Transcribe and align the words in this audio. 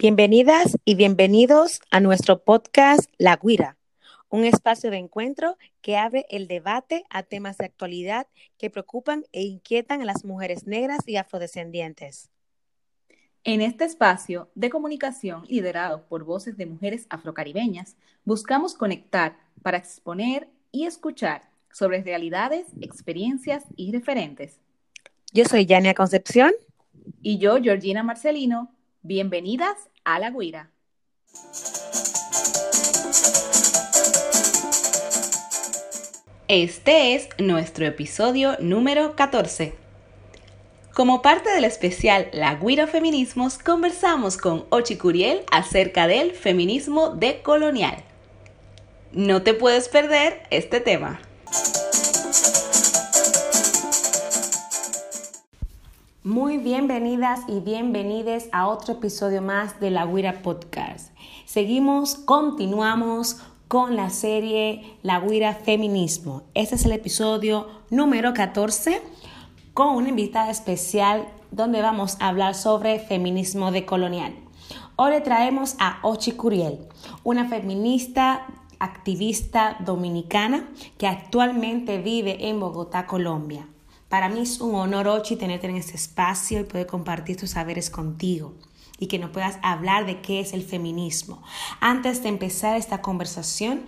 Bienvenidas 0.00 0.78
y 0.84 0.94
bienvenidos 0.94 1.80
a 1.90 1.98
nuestro 1.98 2.44
podcast 2.44 3.10
La 3.18 3.34
Guira, 3.34 3.76
un 4.28 4.44
espacio 4.44 4.92
de 4.92 4.98
encuentro 4.98 5.56
que 5.80 5.96
abre 5.96 6.24
el 6.30 6.46
debate 6.46 7.02
a 7.10 7.24
temas 7.24 7.58
de 7.58 7.64
actualidad 7.64 8.28
que 8.58 8.70
preocupan 8.70 9.24
e 9.32 9.42
inquietan 9.42 10.00
a 10.00 10.04
las 10.04 10.24
mujeres 10.24 10.68
negras 10.68 11.00
y 11.08 11.16
afrodescendientes. 11.16 12.30
En 13.42 13.60
este 13.60 13.86
espacio 13.86 14.48
de 14.54 14.70
comunicación 14.70 15.42
liderado 15.48 16.06
por 16.06 16.22
voces 16.22 16.56
de 16.56 16.66
mujeres 16.66 17.08
afrocaribeñas, 17.10 17.96
buscamos 18.24 18.74
conectar 18.74 19.36
para 19.62 19.78
exponer 19.78 20.48
y 20.70 20.86
escuchar 20.86 21.50
sobre 21.72 22.04
realidades, 22.04 22.68
experiencias 22.80 23.64
y 23.74 23.90
referentes. 23.90 24.60
Yo 25.32 25.44
soy 25.44 25.66
Yania 25.66 25.94
Concepción. 25.94 26.52
Y 27.20 27.38
yo, 27.38 27.60
Georgina 27.60 28.04
Marcelino. 28.04 28.72
Bienvenidas 29.02 29.88
a 30.08 30.18
La 30.18 30.30
Guira. 30.30 30.70
Este 36.48 37.14
es 37.14 37.28
nuestro 37.36 37.84
episodio 37.84 38.56
número 38.58 39.14
14. 39.16 39.74
Como 40.94 41.20
parte 41.20 41.50
del 41.50 41.64
especial 41.64 42.30
La 42.32 42.54
Guira 42.54 42.86
Feminismos, 42.86 43.58
conversamos 43.58 44.38
con 44.38 44.64
Ochi 44.70 44.96
Curiel 44.96 45.42
acerca 45.52 46.06
del 46.06 46.32
feminismo 46.32 47.10
decolonial. 47.10 48.02
No 49.12 49.42
te 49.42 49.52
puedes 49.52 49.90
perder 49.90 50.42
este 50.50 50.80
tema. 50.80 51.20
Muy 56.28 56.58
bienvenidas 56.58 57.40
y 57.48 57.60
bienvenides 57.60 58.50
a 58.52 58.68
otro 58.68 58.92
episodio 58.92 59.40
más 59.40 59.80
de 59.80 59.90
la 59.90 60.04
Guira 60.04 60.42
Podcast. 60.42 61.10
Seguimos, 61.46 62.16
continuamos 62.16 63.38
con 63.66 63.96
la 63.96 64.10
serie 64.10 64.98
La 65.02 65.20
Guira 65.20 65.54
Feminismo. 65.54 66.42
Este 66.52 66.74
es 66.74 66.84
el 66.84 66.92
episodio 66.92 67.68
número 67.88 68.34
14 68.34 69.00
con 69.72 69.96
una 69.96 70.10
invitada 70.10 70.50
especial 70.50 71.26
donde 71.50 71.80
vamos 71.80 72.18
a 72.20 72.28
hablar 72.28 72.54
sobre 72.54 72.98
feminismo 72.98 73.72
decolonial. 73.72 74.34
Hoy 74.96 75.12
le 75.12 75.22
traemos 75.22 75.76
a 75.78 75.98
Ochi 76.02 76.32
Curiel, 76.32 76.80
una 77.24 77.48
feminista 77.48 78.46
activista 78.78 79.78
dominicana 79.80 80.68
que 80.98 81.06
actualmente 81.06 82.02
vive 82.02 82.50
en 82.50 82.60
Bogotá, 82.60 83.06
Colombia. 83.06 83.66
Para 84.08 84.30
mí 84.30 84.40
es 84.40 84.60
un 84.60 84.74
honor, 84.74 85.06
Ochi, 85.06 85.36
tenerte 85.36 85.68
en 85.68 85.76
este 85.76 85.96
espacio 85.96 86.60
y 86.60 86.64
poder 86.64 86.86
compartir 86.86 87.36
tus 87.36 87.50
saberes 87.50 87.90
contigo 87.90 88.54
y 88.98 89.06
que 89.06 89.18
nos 89.18 89.30
puedas 89.30 89.58
hablar 89.62 90.06
de 90.06 90.22
qué 90.22 90.40
es 90.40 90.54
el 90.54 90.62
feminismo. 90.62 91.42
Antes 91.80 92.22
de 92.22 92.30
empezar 92.30 92.76
esta 92.76 93.02
conversación, 93.02 93.84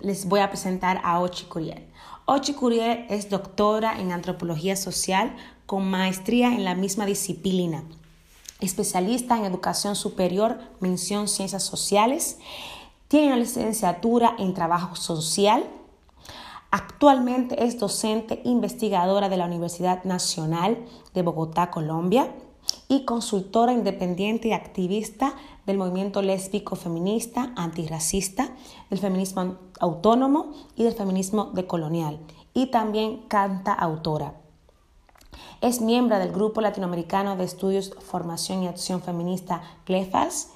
les 0.00 0.26
voy 0.26 0.40
a 0.40 0.50
presentar 0.50 1.00
a 1.02 1.18
Ochi 1.20 1.46
Curiel. 1.46 1.86
Ochi 2.26 2.52
Curiel 2.52 3.06
es 3.08 3.30
doctora 3.30 3.98
en 3.98 4.12
antropología 4.12 4.76
social 4.76 5.34
con 5.64 5.90
maestría 5.90 6.48
en 6.48 6.64
la 6.64 6.74
misma 6.74 7.06
disciplina, 7.06 7.84
especialista 8.60 9.38
en 9.38 9.46
educación 9.46 9.96
superior, 9.96 10.58
mención 10.80 11.26
ciencias 11.26 11.62
sociales, 11.62 12.38
tiene 13.08 13.28
una 13.28 13.36
licenciatura 13.36 14.36
en 14.38 14.52
trabajo 14.52 14.94
social 14.94 15.64
Actualmente 16.76 17.64
es 17.64 17.78
docente 17.78 18.42
investigadora 18.44 19.28
de 19.28 19.36
la 19.36 19.44
Universidad 19.44 20.02
Nacional 20.02 20.76
de 21.14 21.22
Bogotá, 21.22 21.70
Colombia, 21.70 22.34
y 22.88 23.04
consultora 23.04 23.72
independiente 23.72 24.48
y 24.48 24.54
activista 24.54 25.34
del 25.66 25.78
movimiento 25.78 26.20
lésbico 26.20 26.74
feminista, 26.74 27.52
antirracista, 27.54 28.48
del 28.90 28.98
feminismo 28.98 29.54
autónomo 29.78 30.50
y 30.74 30.82
del 30.82 30.94
feminismo 30.94 31.52
decolonial. 31.54 32.18
Y 32.54 32.72
también 32.72 33.18
canta 33.28 33.72
autora. 33.72 34.34
Es 35.60 35.80
miembro 35.80 36.18
del 36.18 36.32
Grupo 36.32 36.60
Latinoamericano 36.60 37.36
de 37.36 37.44
Estudios, 37.44 37.94
Formación 38.00 38.64
y 38.64 38.66
Acción 38.66 39.00
Feminista, 39.00 39.62
CLEFAS, 39.84 40.50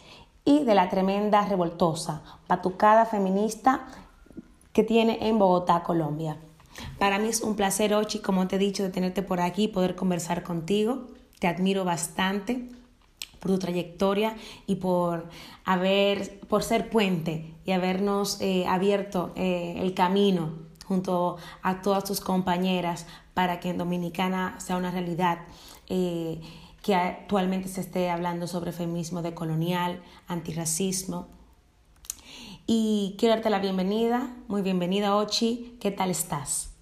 y 0.44 0.64
de 0.64 0.74
la 0.74 0.88
Tremenda 0.88 1.46
Revoltosa, 1.46 2.22
Patucada 2.48 3.04
Feminista 3.04 3.86
que 4.78 4.84
tiene 4.84 5.18
en 5.28 5.40
Bogotá, 5.40 5.82
Colombia. 5.82 6.36
Para 7.00 7.18
mí 7.18 7.26
es 7.26 7.40
un 7.40 7.56
placer, 7.56 7.92
Ochi, 7.94 8.20
como 8.20 8.46
te 8.46 8.54
he 8.54 8.58
dicho, 8.60 8.84
de 8.84 8.90
tenerte 8.90 9.24
por 9.24 9.40
aquí 9.40 9.64
y 9.64 9.68
poder 9.68 9.96
conversar 9.96 10.44
contigo. 10.44 11.08
Te 11.40 11.48
admiro 11.48 11.84
bastante 11.84 12.68
por 13.40 13.50
tu 13.50 13.58
trayectoria 13.58 14.36
y 14.68 14.76
por 14.76 15.26
haber, 15.64 16.38
por 16.46 16.62
ser 16.62 16.90
puente 16.90 17.52
y 17.64 17.72
habernos 17.72 18.40
eh, 18.40 18.66
abierto 18.68 19.32
eh, 19.34 19.74
el 19.78 19.94
camino 19.94 20.50
junto 20.86 21.38
a 21.62 21.82
todas 21.82 22.04
tus 22.04 22.20
compañeras 22.20 23.04
para 23.34 23.58
que 23.58 23.70
en 23.70 23.78
Dominicana 23.78 24.60
sea 24.60 24.76
una 24.76 24.92
realidad 24.92 25.40
eh, 25.88 26.40
que 26.84 26.94
actualmente 26.94 27.66
se 27.66 27.80
esté 27.80 28.10
hablando 28.10 28.46
sobre 28.46 28.70
feminismo 28.70 29.22
decolonial, 29.22 30.00
antirracismo 30.28 31.26
y 32.70 33.16
quiero 33.18 33.34
darte 33.34 33.48
la 33.48 33.60
bienvenida. 33.60 34.28
Muy 34.46 34.60
bienvenida, 34.60 35.16
Ochi. 35.16 35.78
¿Qué 35.80 35.90
tal 35.90 36.10
estás? 36.10 36.76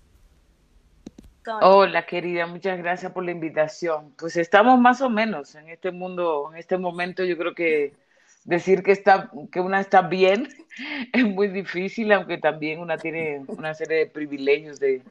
Hola, 1.62 2.04
querida, 2.06 2.48
muchas 2.48 2.76
gracias 2.78 3.12
por 3.12 3.24
la 3.24 3.30
invitación. 3.30 4.12
Pues 4.18 4.36
estamos 4.36 4.80
más 4.80 5.00
o 5.00 5.08
menos 5.08 5.54
en 5.54 5.68
este 5.68 5.92
mundo, 5.92 6.50
en 6.52 6.58
este 6.58 6.76
momento. 6.76 7.24
Yo 7.24 7.38
creo 7.38 7.54
que 7.54 7.92
decir 8.42 8.82
que 8.82 8.90
está, 8.90 9.30
que 9.52 9.60
una 9.60 9.80
está 9.80 10.02
bien 10.02 10.48
es 11.12 11.24
muy 11.24 11.46
difícil, 11.46 12.10
aunque 12.10 12.38
también 12.38 12.80
una 12.80 12.98
tiene 12.98 13.44
una 13.46 13.72
serie 13.72 13.98
de 13.98 14.06
privilegios 14.06 14.80
de 14.80 15.02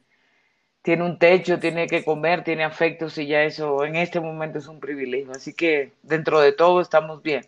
tiene 0.82 1.04
un 1.04 1.18
techo, 1.18 1.58
tiene 1.58 1.86
que 1.86 2.04
comer, 2.04 2.44
tiene 2.44 2.64
afectos 2.64 3.16
y 3.16 3.26
ya 3.26 3.42
eso 3.44 3.82
en 3.84 3.96
este 3.96 4.20
momento 4.20 4.58
es 4.58 4.68
un 4.68 4.78
privilegio. 4.78 5.32
Así 5.32 5.54
que 5.54 5.92
dentro 6.02 6.38
de 6.38 6.52
todo 6.52 6.82
estamos 6.82 7.22
bien. 7.22 7.46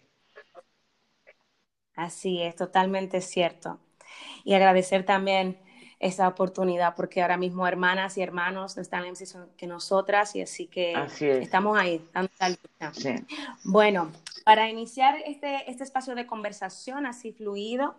Así 1.99 2.41
es, 2.41 2.55
totalmente 2.55 3.21
cierto. 3.21 3.81
Y 4.45 4.55
agradecer 4.55 5.05
también 5.05 5.59
esa 5.99 6.29
oportunidad, 6.29 6.95
porque 6.95 7.23
ahora 7.23 7.37
mismo 7.37 7.67
hermanas 7.67 8.17
y 8.17 8.23
hermanos 8.23 8.79
están 8.79 9.05
en 9.05 9.15
la 9.15 9.47
que 9.57 9.67
nosotras, 9.67 10.37
y 10.37 10.43
así 10.43 10.69
que 10.69 10.95
estamos 11.19 11.77
ahí, 11.77 12.09
dando 12.15 12.31
la 12.39 12.93
Bueno, 13.65 14.13
para 14.45 14.71
iniciar 14.71 15.17
este, 15.27 15.69
este 15.69 15.83
espacio 15.83 16.15
de 16.15 16.25
conversación 16.25 17.05
así 17.05 17.33
fluido, 17.33 17.97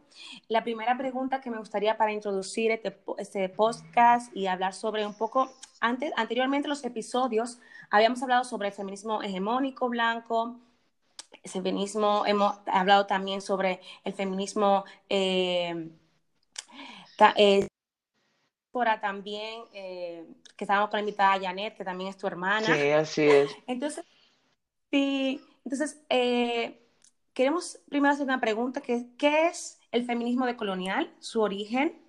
la 0.47 0.63
primera 0.63 0.97
pregunta 0.97 1.41
que 1.41 1.51
me 1.51 1.57
gustaría 1.57 1.97
para 1.97 2.13
introducir 2.13 2.71
este, 2.71 2.97
este 3.17 3.49
podcast 3.49 4.33
y 4.33 4.47
hablar 4.47 4.73
sobre 4.73 5.05
un 5.05 5.13
poco, 5.13 5.49
antes, 5.81 6.13
anteriormente 6.15 6.69
los 6.69 6.85
episodios, 6.85 7.59
habíamos 7.89 8.23
hablado 8.23 8.45
sobre 8.45 8.69
el 8.69 8.73
feminismo 8.73 9.21
hegemónico 9.21 9.89
blanco, 9.89 10.57
feminismo, 11.45 12.25
hemos 12.25 12.57
hablado 12.65 13.05
también 13.05 13.41
sobre 13.41 13.79
el 14.03 14.13
feminismo 14.13 14.85
eh, 15.09 15.89
eh 17.35 17.67
también, 19.01 19.63
eh, 19.73 20.25
que 20.55 20.63
estábamos 20.63 20.89
con 20.89 20.97
la 20.97 21.01
invitada 21.01 21.39
Janet, 21.39 21.75
que 21.75 21.83
también 21.83 22.09
es 22.09 22.17
tu 22.17 22.27
hermana. 22.27 22.65
Sí, 22.65 22.89
así 22.91 23.23
es. 23.23 23.51
Entonces, 23.67 24.05
sí, 24.89 25.41
entonces, 25.65 26.01
eh, 26.09 26.81
queremos 27.33 27.79
primero 27.89 28.13
hacer 28.13 28.25
una 28.25 28.39
pregunta, 28.39 28.81
que 28.81 29.07
¿qué 29.17 29.47
es 29.47 29.79
el 29.91 30.05
feminismo 30.05 30.45
decolonial, 30.45 31.13
su 31.19 31.41
origen, 31.41 32.01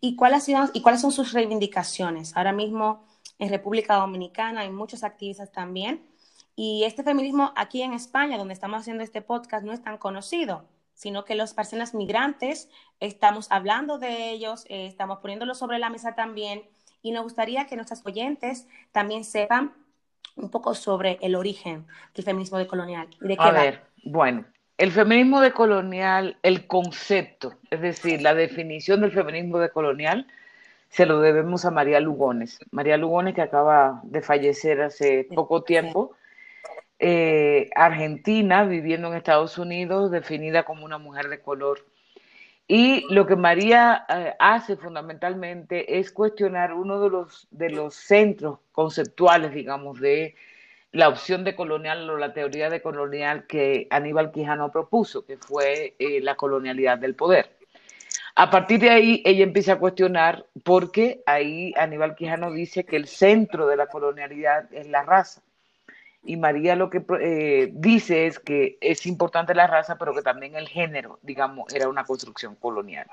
y, 0.00 0.16
cuáles 0.16 0.48
y 0.48 0.82
cuáles 0.82 1.00
son 1.00 1.12
sus 1.12 1.32
reivindicaciones? 1.32 2.36
Ahora 2.36 2.52
mismo 2.52 3.06
en 3.38 3.48
República 3.48 3.94
Dominicana 3.94 4.62
hay 4.62 4.70
muchos 4.70 5.04
activistas 5.04 5.50
también 5.52 6.09
y 6.62 6.84
este 6.84 7.02
feminismo 7.02 7.54
aquí 7.56 7.80
en 7.80 7.94
España, 7.94 8.36
donde 8.36 8.52
estamos 8.52 8.80
haciendo 8.80 9.02
este 9.02 9.22
podcast, 9.22 9.64
no 9.64 9.72
es 9.72 9.82
tan 9.82 9.96
conocido, 9.96 10.66
sino 10.92 11.24
que 11.24 11.34
las 11.34 11.54
personas 11.54 11.94
migrantes 11.94 12.68
estamos 13.00 13.50
hablando 13.50 13.96
de 13.96 14.28
ellos, 14.28 14.66
eh, 14.68 14.84
estamos 14.84 15.20
poniéndolo 15.20 15.54
sobre 15.54 15.78
la 15.78 15.88
mesa 15.88 16.14
también, 16.14 16.64
y 17.00 17.12
nos 17.12 17.22
gustaría 17.22 17.66
que 17.66 17.76
nuestras 17.76 18.04
oyentes 18.04 18.68
también 18.92 19.24
sepan 19.24 19.72
un 20.36 20.50
poco 20.50 20.74
sobre 20.74 21.16
el 21.22 21.34
origen 21.34 21.86
del 22.14 22.26
feminismo 22.26 22.58
decolonial. 22.58 23.08
De 23.20 23.38
qué 23.38 23.42
A 23.42 23.52
ver, 23.52 23.80
bueno, 24.04 24.44
el 24.76 24.92
feminismo 24.92 25.40
decolonial, 25.40 26.36
el 26.42 26.66
concepto, 26.66 27.54
es 27.70 27.80
decir, 27.80 28.20
la 28.20 28.34
definición 28.34 29.00
del 29.00 29.12
feminismo 29.12 29.60
decolonial, 29.60 30.26
se 30.90 31.06
lo 31.06 31.20
debemos 31.20 31.64
a 31.64 31.70
María 31.70 32.00
Lugones. 32.00 32.58
María 32.70 32.98
Lugones, 32.98 33.34
que 33.34 33.40
acaba 33.40 34.02
de 34.02 34.20
fallecer 34.20 34.82
hace 34.82 35.26
poco 35.34 35.62
tiempo, 35.62 36.16
eh, 37.00 37.70
argentina 37.74 38.64
viviendo 38.64 39.08
en 39.08 39.14
Estados 39.14 39.56
Unidos, 39.58 40.10
definida 40.10 40.64
como 40.64 40.84
una 40.84 40.98
mujer 40.98 41.28
de 41.28 41.40
color. 41.40 41.86
Y 42.68 43.04
lo 43.12 43.26
que 43.26 43.36
María 43.36 44.04
eh, 44.08 44.34
hace 44.38 44.76
fundamentalmente 44.76 45.98
es 45.98 46.12
cuestionar 46.12 46.72
uno 46.74 47.00
de 47.00 47.10
los, 47.10 47.48
de 47.50 47.70
los 47.70 47.94
centros 47.94 48.58
conceptuales, 48.70 49.52
digamos, 49.52 49.98
de 49.98 50.36
la 50.92 51.08
opción 51.08 51.42
de 51.42 51.56
colonial 51.56 52.08
o 52.10 52.16
la 52.18 52.34
teoría 52.34 52.68
de 52.68 52.82
colonial 52.82 53.46
que 53.46 53.86
Aníbal 53.90 54.30
Quijano 54.30 54.70
propuso, 54.70 55.24
que 55.24 55.36
fue 55.38 55.94
eh, 55.98 56.20
la 56.20 56.36
colonialidad 56.36 56.98
del 56.98 57.14
poder. 57.14 57.56
A 58.34 58.50
partir 58.50 58.80
de 58.80 58.90
ahí, 58.90 59.22
ella 59.24 59.44
empieza 59.44 59.74
a 59.74 59.78
cuestionar 59.78 60.46
porque 60.64 61.22
ahí 61.26 61.72
Aníbal 61.76 62.14
Quijano 62.14 62.52
dice 62.52 62.84
que 62.84 62.96
el 62.96 63.06
centro 63.06 63.66
de 63.66 63.76
la 63.76 63.86
colonialidad 63.86 64.72
es 64.72 64.86
la 64.86 65.02
raza. 65.02 65.42
Y 66.22 66.36
María 66.36 66.76
lo 66.76 66.90
que 66.90 67.02
eh, 67.20 67.70
dice 67.72 68.26
es 68.26 68.38
que 68.38 68.76
es 68.80 69.06
importante 69.06 69.54
la 69.54 69.66
raza, 69.66 69.96
pero 69.96 70.14
que 70.14 70.22
también 70.22 70.54
el 70.54 70.68
género, 70.68 71.18
digamos, 71.22 71.72
era 71.74 71.88
una 71.88 72.04
construcción 72.04 72.54
colonial. 72.56 73.06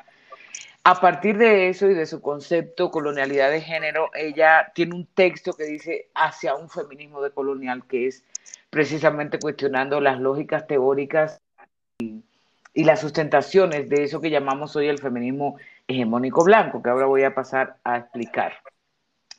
A 0.84 1.00
partir 1.00 1.38
de 1.38 1.70
eso 1.70 1.90
y 1.90 1.94
de 1.94 2.06
su 2.06 2.22
concepto 2.22 2.92
colonialidad 2.92 3.52
de 3.52 3.62
género, 3.62 4.10
ella 4.14 4.72
tiene 4.74 4.96
un 4.96 5.06
texto 5.06 5.54
que 5.54 5.66
dice 5.66 6.10
hacia 6.16 6.56
un 6.56 6.70
feminismo 6.70 7.22
decolonial, 7.22 7.86
que 7.86 8.08
es 8.08 8.24
precisamente 8.70 9.40
cuestionando 9.40 10.00
las 10.00 10.20
lógicas 10.20 10.66
teóricas 10.68 11.42
y, 12.00 12.24
y 12.74 12.84
las 12.84 13.02
sustentaciones 13.02 13.90
de 13.90 14.04
eso 14.04 14.22
que 14.22 14.30
llamamos 14.30 14.76
hoy 14.76 14.88
el 14.88 15.00
feminismo 15.00 15.58
hegemónico 15.88 16.44
blanco, 16.44 16.82
que 16.82 16.90
ahora 16.90 17.06
voy 17.06 17.24
a 17.24 17.34
pasar 17.34 17.78
a 17.84 17.98
explicar. 17.98 18.54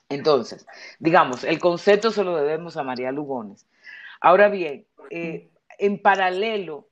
Entonces, 0.08 0.66
digamos, 0.98 1.44
el 1.44 1.58
concepto 1.58 2.10
se 2.10 2.24
lo 2.24 2.36
debemos 2.36 2.76
a 2.76 2.82
María 2.82 3.12
Lugones. 3.12 3.66
Ahora 4.20 4.48
bien, 4.48 4.86
eh, 5.10 5.48
en 5.78 6.00
paralelo 6.00 6.88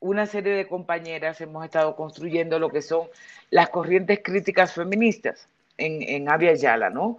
una 0.00 0.26
serie 0.26 0.52
de 0.52 0.68
compañeras 0.68 1.40
hemos 1.40 1.64
estado 1.64 1.96
construyendo 1.96 2.58
lo 2.58 2.70
que 2.70 2.82
son 2.82 3.08
las 3.50 3.70
corrientes 3.70 4.20
críticas 4.22 4.74
feministas 4.74 5.48
en, 5.76 6.02
en 6.02 6.30
Avia 6.30 6.54
Yala, 6.54 6.90
¿no? 6.90 7.18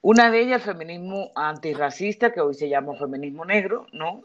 Una 0.00 0.30
de 0.30 0.40
ellas, 0.40 0.66
el 0.66 0.74
feminismo 0.74 1.30
antirracista, 1.34 2.32
que 2.32 2.40
hoy 2.40 2.54
se 2.54 2.68
llama 2.68 2.96
feminismo 2.96 3.44
negro, 3.44 3.86
¿no? 3.92 4.22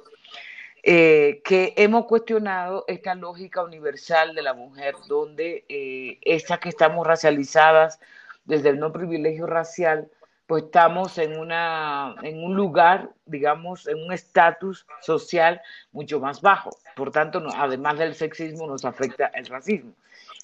Eh, 0.84 1.42
que 1.44 1.74
hemos 1.78 2.06
cuestionado 2.06 2.86
esta 2.88 3.14
lógica 3.14 3.64
universal 3.64 4.34
de 4.34 4.42
la 4.42 4.54
mujer, 4.54 4.96
donde 5.08 5.66
eh, 5.70 6.18
estas 6.22 6.60
que 6.60 6.70
estamos 6.70 7.06
racializadas 7.06 8.00
desde 8.46 8.70
el 8.70 8.80
no 8.80 8.92
privilegio 8.92 9.46
racial, 9.46 10.10
pues 10.52 10.66
estamos 10.66 11.18
en, 11.18 11.40
una, 11.40 12.14
en 12.24 12.44
un 12.44 12.58
lugar, 12.58 13.12
digamos, 13.26 13.88
en 13.88 14.04
un 14.04 14.12
estatus 14.12 14.86
social 15.00 15.62
mucho 15.94 16.20
más 16.20 16.42
bajo. 16.42 16.72
Por 16.94 17.10
tanto, 17.10 17.42
además 17.56 17.98
del 17.98 18.16
sexismo, 18.16 18.68
nos 18.68 18.84
afecta 18.84 19.28
el 19.28 19.46
racismo. 19.46 19.94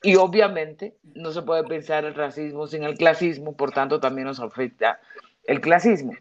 Y 0.02 0.16
obviamente 0.16 0.96
no 1.14 1.34
se 1.34 1.42
puede 1.42 1.66
pensar 1.66 2.06
el 2.06 2.16
racismo 2.16 2.68
sin 2.68 2.84
el 2.84 2.98
clasismo, 2.98 3.52
por 3.58 3.74
tanto 3.74 4.00
también 4.00 4.28
nos 4.28 4.40
afecta 4.40 5.02
el 5.44 5.60
clasismo. 5.60 6.14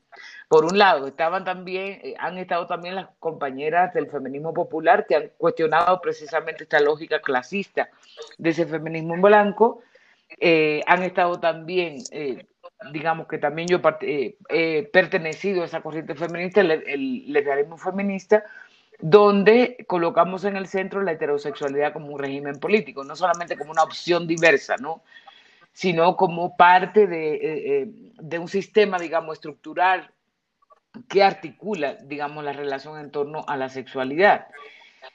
Por 0.49 0.65
un 0.65 0.79
lado, 0.79 1.07
estaban 1.07 1.45
también, 1.45 2.01
eh, 2.03 2.15
han 2.19 2.39
estado 2.39 2.67
también 2.67 2.97
las 2.97 3.07
compañeras 3.21 3.95
del 3.95 4.11
feminismo 4.11 4.53
popular 4.53 5.07
que 5.07 5.15
han 5.15 5.31
cuestionado 5.39 6.01
precisamente 6.01 6.65
esta 6.65 6.81
lógica 6.81 7.21
clasista 7.21 7.89
de 8.37 8.51
ese 8.51 8.67
feminismo 8.67 9.15
blanco. 9.23 9.81
Eh, 10.41 10.83
han 10.89 11.05
estado 11.05 11.39
también 11.39 11.99
eh, 12.11 12.47
digamos 12.93 13.27
que 13.27 13.39
también 13.39 13.69
yo 13.69 13.81
eh, 14.01 14.91
pertenecido 14.93 15.63
a 15.63 15.67
esa 15.67 15.81
corriente 15.81 16.15
feminista, 16.15 16.61
el, 16.61 16.71
el 16.71 17.67
feminista, 17.79 18.45
donde 18.99 19.85
colocamos 19.87 20.45
en 20.45 20.57
el 20.57 20.67
centro 20.67 21.03
la 21.03 21.13
heterosexualidad 21.13 21.93
como 21.93 22.09
un 22.09 22.19
régimen 22.19 22.59
político, 22.59 23.05
no 23.05 23.17
solamente 23.17 23.57
como 23.57 23.71
una 23.71 23.83
opción 23.83 24.27
diversa, 24.27 24.77
¿no? 24.77 25.03
sino 25.73 26.17
como 26.17 26.57
parte 26.57 27.07
de, 27.07 27.35
eh, 27.35 27.41
eh, 27.43 27.87
de 28.19 28.39
un 28.39 28.49
sistema, 28.49 28.99
digamos, 28.99 29.35
estructural 29.35 30.11
que 31.09 31.23
articula, 31.23 31.97
digamos, 31.97 32.43
la 32.43 32.55
relación 32.55 32.99
en 32.99 33.11
torno 33.11 33.45
a 33.47 33.59
la 33.59 33.69
sexualidad. 33.69 34.47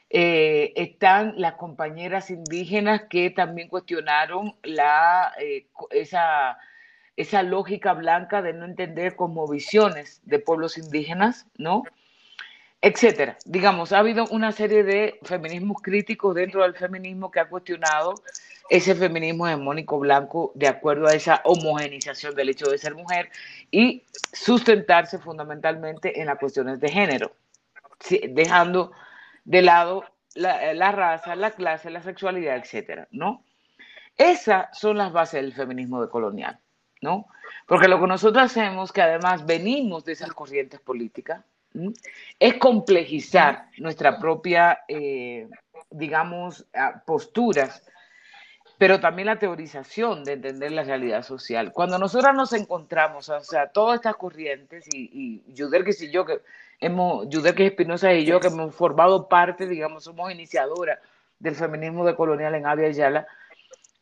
están 0.10 1.34
las 1.38 1.54
compañeras 1.56 2.30
indígenas 2.30 3.04
que 3.10 3.32
también 3.32 3.70
cuestionaron 3.70 4.56
la, 4.62 5.34
esa 5.90 6.60
esa 7.18 7.44
lógica 7.44 7.94
blanca 7.94 8.42
de 8.42 8.54
no 8.54 8.66
entender 8.66 9.16
como 9.16 9.48
visiones 9.48 10.22
de 10.24 10.40
pueblos 10.40 10.78
indígenas, 10.78 11.46
¿no? 11.58 11.84
Etcétera. 12.82 13.38
Digamos, 13.46 13.94
ha 13.94 14.00
habido 14.00 14.26
una 14.32 14.52
serie 14.52 14.84
de 14.84 15.20
feminismos 15.22 15.82
críticos 15.84 16.34
dentro 16.34 16.64
del 16.64 16.74
feminismo 16.74 17.30
que 17.30 17.40
ha 17.40 17.48
cuestionado 17.48 18.16
ese 18.70 18.96
feminismo 18.96 19.48
hegemónico 19.48 20.00
blanco 20.00 20.52
de 20.56 20.68
acuerdo 20.68 21.08
a 21.08 21.14
esa 21.14 21.42
homogenización 21.44 22.34
del 22.34 22.50
hecho 22.50 22.72
de 22.72 22.78
ser 22.78 22.96
mujer 22.96 23.30
y 23.70 24.04
sustentarse 24.34 25.20
fundamentalmente 25.20 26.20
en 26.20 26.28
las 26.28 26.40
cuestiones 26.40 26.80
de 26.80 26.90
género, 26.90 27.34
dejando 28.30 28.94
de 29.44 29.62
lado 29.62 30.06
la, 30.36 30.92
raza, 30.92 31.36
la 31.36 31.52
clase, 31.52 31.90
la 31.90 32.02
sexualidad, 32.02 32.56
etcétera, 32.56 33.08
¿no? 33.12 33.44
Esas 34.18 34.78
son 34.78 34.98
las 34.98 35.12
bases 35.12 35.42
del 35.42 35.54
feminismo 35.54 36.02
decolonial. 36.02 36.60
¿No? 37.02 37.28
Porque 37.66 37.88
lo 37.88 38.00
que 38.00 38.08
nosotros 38.08 38.44
hacemos, 38.44 38.92
que 38.92 39.02
además 39.02 39.46
venimos 39.46 40.06
de 40.06 40.14
esas 40.14 40.32
corrientes 40.34 40.80
políticas, 40.80 41.44
es 42.40 42.58
complejizar 42.58 43.70
nuestra 43.78 44.20
propia, 44.20 44.80
eh, 44.88 45.48
digamos, 45.90 46.66
posturas, 47.06 47.84
pero 48.78 49.00
también 49.00 49.28
la 49.28 49.40
teorización 49.40 50.24
de 50.24 50.34
entender 50.34 50.72
la 50.72 50.84
realidad 50.84 51.24
social. 51.24 51.72
Cuando 51.72 51.98
nosotras 52.00 52.36
nos 52.36 52.52
encontramos, 52.54 53.30
o 53.30 53.40
sea, 53.42 53.68
todas 53.68 53.96
estas 53.96 54.16
corrientes, 54.16 54.86
y, 54.94 55.44
y 55.48 55.56
Juderquis 55.56 56.02
y 56.02 56.12
yo, 56.12 56.26
que 56.26 56.42
hemos, 56.80 57.28
Juderquis 57.32 57.68
Espinosa 57.68 58.14
y 58.14 58.26
yo, 58.26 58.40
que 58.40 58.48
hemos 58.48 58.74
formado 58.76 59.30
parte, 59.30 59.68
digamos, 59.68 60.04
somos 60.04 60.32
iniciadoras 60.32 61.00
del 61.40 61.56
feminismo 61.56 62.06
de 62.06 62.16
colonial 62.16 62.56
en 62.56 62.66
Avia 62.66 62.90
Yala, 62.90 63.28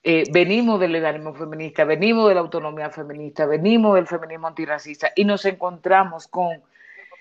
eh, 0.02 0.24
venimos 0.32 0.80
del 0.80 0.94
legalismo 0.94 1.34
feminista, 1.34 1.84
venimos 1.84 2.30
de 2.30 2.36
la 2.36 2.40
autonomía 2.40 2.90
feminista, 2.90 3.46
venimos 3.46 3.96
del 3.96 4.08
feminismo 4.08 4.48
antirracista 4.48 5.12
y 5.14 5.26
nos 5.26 5.44
encontramos 5.44 6.28
con 6.28 6.64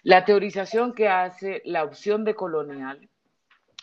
la 0.04 0.24
teorización 0.24 0.94
que 0.94 1.08
hace 1.08 1.60
la 1.64 1.82
opción 1.82 2.24
de 2.24 2.36
colonial, 2.36 3.08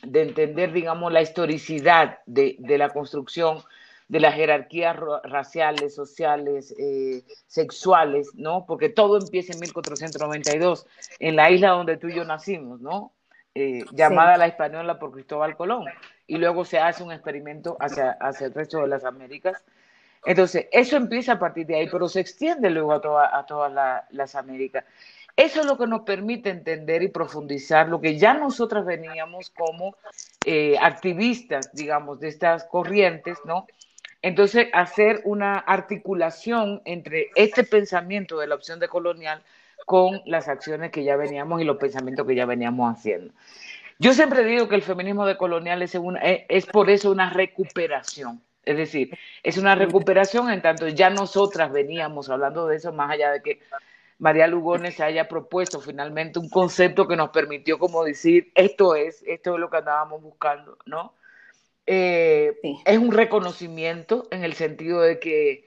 de 0.01 0.21
entender, 0.21 0.71
digamos, 0.71 1.11
la 1.11 1.21
historicidad 1.21 2.19
de, 2.25 2.57
la 2.59 2.89
construcción 2.89 3.61
de 4.07 4.19
las 4.21 4.35
jerarquías 4.35 4.95
raciales, 5.23 5.93
sociales, 5.93 6.73
eh, 6.79 7.23
sexuales, 7.47 8.31
¿no? 8.35 8.65
Porque 8.65 8.87
todo 8.87 9.17
empieza 9.17 9.51
en 9.51 9.59
1492, 9.59 10.87
en 11.19 11.35
la 11.35 11.49
isla 11.49 11.71
donde 11.71 11.97
tú 11.97 12.07
y 12.07 12.15
yo 12.15 12.23
nacimos, 12.23 12.79
¿no? 12.79 13.11
Eh, 13.55 13.83
llamada 13.91 14.37
la 14.37 14.47
española 14.47 14.99
por 14.99 15.11
Cristóbal 15.11 15.57
Colón 15.57 15.85
y 16.27 16.37
luego 16.37 16.65
se 16.65 16.79
hace 16.79 17.03
un 17.03 17.11
experimento 17.11 17.77
hacia, 17.79 18.11
hacia 18.19 18.47
el 18.47 18.53
resto 18.53 18.79
de 18.79 18.87
las 18.87 19.03
Américas. 19.03 19.63
Entonces, 20.25 20.67
eso 20.71 20.97
empieza 20.97 21.33
a 21.33 21.39
partir 21.39 21.67
de 21.67 21.75
ahí, 21.75 21.89
pero 21.91 22.07
se 22.07 22.19
extiende 22.19 22.69
luego 22.69 22.93
a, 22.93 23.37
a 23.37 23.45
todas 23.45 23.71
las 24.09 24.35
Américas. 24.35 24.83
Eso 25.35 25.59
es 25.59 25.65
lo 25.65 25.77
que 25.77 25.85
nos 25.85 26.01
permite 26.01 26.49
entender 26.49 27.03
y 27.03 27.09
profundizar 27.09 27.89
lo 27.89 27.99
que 27.99 28.17
ya 28.17 28.33
nosotras 28.33 28.85
veníamos 28.85 29.49
como 29.49 29.95
eh, 30.45 30.77
activistas, 30.81 31.71
digamos, 31.73 32.21
de 32.21 32.29
estas 32.29 32.63
corrientes, 32.63 33.37
¿no? 33.43 33.67
Entonces, 34.21 34.69
hacer 34.73 35.21
una 35.25 35.59
articulación 35.59 36.81
entre 36.85 37.29
este 37.35 37.63
pensamiento 37.63 38.39
de 38.39 38.47
la 38.47 38.55
opción 38.55 38.79
de 38.79 38.87
colonial 38.87 39.43
con 39.85 40.21
las 40.25 40.47
acciones 40.47 40.91
que 40.91 41.03
ya 41.03 41.15
veníamos 41.17 41.61
y 41.61 41.65
los 41.65 41.77
pensamientos 41.77 42.25
que 42.25 42.35
ya 42.35 42.45
veníamos 42.45 42.97
haciendo. 42.97 43.33
Yo 43.99 44.13
siempre 44.13 44.43
digo 44.43 44.67
que 44.67 44.75
el 44.75 44.81
feminismo 44.81 45.25
decolonial 45.25 45.81
es, 45.81 45.95
eh, 45.95 46.45
es 46.49 46.65
por 46.65 46.89
eso 46.89 47.11
una 47.11 47.29
recuperación. 47.29 48.41
Es 48.63 48.77
decir, 48.77 49.17
es 49.43 49.57
una 49.57 49.75
recuperación 49.75 50.49
en 50.49 50.61
tanto 50.61 50.87
ya 50.87 51.09
nosotras 51.09 51.71
veníamos 51.71 52.29
hablando 52.29 52.67
de 52.67 52.77
eso, 52.77 52.91
más 52.91 53.11
allá 53.11 53.31
de 53.31 53.41
que 53.41 53.59
María 54.17 54.47
Lugones 54.47 54.99
haya 54.99 55.27
propuesto 55.27 55.79
finalmente 55.81 56.39
un 56.39 56.49
concepto 56.49 57.07
que 57.07 57.15
nos 57.15 57.29
permitió 57.29 57.77
como 57.77 58.03
decir, 58.03 58.51
esto 58.55 58.95
es, 58.95 59.23
esto 59.27 59.53
es 59.53 59.59
lo 59.59 59.69
que 59.69 59.77
andábamos 59.77 60.21
buscando, 60.21 60.77
¿no? 60.85 61.13
Eh, 61.85 62.57
es 62.85 62.97
un 62.97 63.11
reconocimiento 63.11 64.27
en 64.31 64.43
el 64.43 64.53
sentido 64.53 65.01
de 65.01 65.19
que 65.19 65.65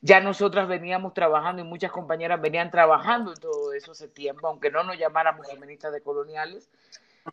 ya 0.00 0.20
nosotras 0.20 0.66
veníamos 0.66 1.14
trabajando 1.14 1.62
y 1.62 1.64
muchas 1.64 1.92
compañeras 1.92 2.40
venían 2.40 2.70
trabajando 2.70 3.32
en 3.32 3.38
todo 3.38 3.72
eso 3.74 3.92
hace 3.92 4.08
tiempo, 4.08 4.48
aunque 4.48 4.70
no 4.70 4.82
nos 4.82 4.98
llamáramos 4.98 5.46
feministas 5.48 5.92
decoloniales, 5.92 6.68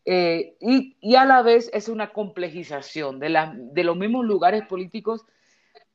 eh, 0.05 0.55
y, 0.59 1.15
a 1.15 1.25
la 1.25 1.41
vez 1.41 1.69
es 1.73 1.89
una 1.89 2.11
complejización 2.11 3.19
de, 3.19 3.29
la, 3.29 3.53
de 3.55 3.83
los 3.83 3.97
mismos 3.97 4.25
lugares 4.25 4.65
políticos 4.65 5.25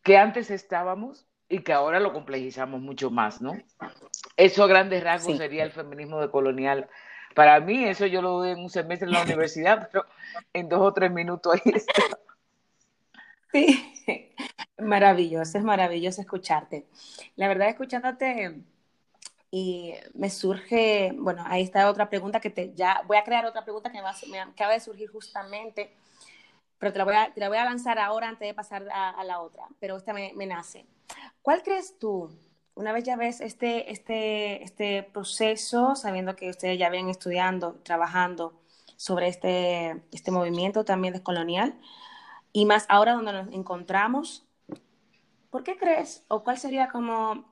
que 0.03 0.17
antes 0.17 0.51
estábamos 0.51 1.27
y 1.49 1.61
que 1.61 1.73
ahora 1.73 2.01
lo 2.01 2.13
complejizamos 2.13 2.81
mucho 2.81 3.11
más, 3.11 3.43
¿no? 3.43 3.53
Eso 4.37 4.65
a 4.65 4.67
grandes 4.67 5.05
rasgos 5.05 5.37
sería 5.37 5.65
el 5.65 5.71
feminismo 5.71 6.21
decolonial. 6.21 6.89
Para 7.35 7.61
mí, 7.61 7.85
eso 7.85 8.07
yo 8.07 8.23
lo 8.23 8.31
doy 8.39 8.51
en 8.51 8.59
un 8.59 8.71
semestre 8.71 9.07
en 9.07 9.13
la 9.13 9.23
universidad, 9.23 9.89
pero 9.93 10.07
en 10.53 10.69
dos 10.69 10.81
o 10.81 10.93
tres 10.93 11.11
minutos 11.11 11.55
ahí 11.55 11.73
está. 11.75 12.19
Sí, 13.53 13.95
maravilloso, 14.79 15.59
es 15.59 15.65
maravilloso 15.65 16.21
escucharte. 16.21 16.87
La 17.37 17.49
verdad, 17.49 17.69
escuchándote, 17.69 18.63
Y 19.55 19.93
me 20.15 20.31
surge, 20.31 21.13
bueno, 21.15 21.45
ahí 21.47 21.63
está 21.63 21.91
otra 21.91 22.09
pregunta 22.09 22.41
que 22.41 22.49
te, 22.49 22.73
ya 22.75 23.03
voy 23.07 23.19
a 23.19 23.23
crear 23.23 23.45
otra 23.45 23.65
pregunta 23.65 23.93
que 23.93 24.01
me, 24.31 24.41
acaba 24.41 24.73
de 24.73 24.81
surgir 24.81 25.11
justamente, 25.11 25.95
pero 26.79 26.91
te 26.91 26.99
la 26.99 27.05
voy 27.05 27.15
a, 27.15 27.35
te 27.35 27.39
la 27.39 27.51
voy 27.51 27.59
a 27.59 27.67
lanzar 27.67 27.99
ahora 27.99 28.31
antes 28.31 28.49
de 28.49 28.55
pasar 28.55 28.89
a, 28.91 29.23
la 29.25 29.41
otra, 29.41 29.69
pero 29.79 29.99
esta 29.99 30.15
me, 30.15 30.33
me, 30.37 30.47
nace. 30.47 30.87
¿Cuál 31.43 31.63
crees 31.63 31.99
tú, 31.99 32.31
una 32.75 32.95
vez 32.95 33.05
ya 33.05 33.17
ves 33.17 33.43
este, 33.43 33.93
este, 33.93 34.65
este 34.65 35.03
proceso, 35.03 35.97
sabiendo 35.97 36.35
que 36.35 36.49
ustedes 36.49 36.79
ya 36.79 36.89
vienen 36.89 37.11
estudiando, 37.11 37.75
trabajando 37.83 38.59
sobre 38.97 39.29
este, 39.29 40.03
este 40.13 40.31
movimiento 40.31 40.87
también 40.87 41.13
descolonial, 41.13 41.79
y 42.55 42.65
más 42.65 42.87
ahora 42.89 43.13
donde 43.13 43.35
nos 43.35 43.53
encontramos, 43.53 44.47
¿por 45.51 45.63
qué 45.63 45.77
crees 45.77 46.25
o 46.29 46.43
cuál 46.43 46.57
sería 46.57 46.89
como 46.89 47.52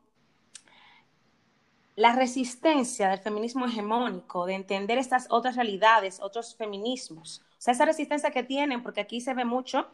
la 1.96 2.14
resistencia 2.14 3.08
del 3.08 3.18
feminismo 3.18 3.66
hegemónico, 3.66 4.46
de 4.46 4.54
entender 4.54 4.98
estas 4.98 5.26
otras 5.30 5.56
realidades, 5.56 6.20
otros 6.20 6.54
feminismos. 6.54 7.42
O 7.58 7.60
sea, 7.60 7.74
esa 7.74 7.84
resistencia 7.84 8.30
que 8.30 8.42
tienen, 8.42 8.82
porque 8.82 9.00
aquí 9.00 9.20
se 9.20 9.34
ve 9.34 9.44
mucho 9.44 9.88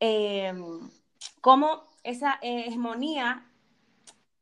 eh, 0.00 0.52
cómo 1.40 1.84
esa 2.02 2.38
hegemonía 2.42 3.44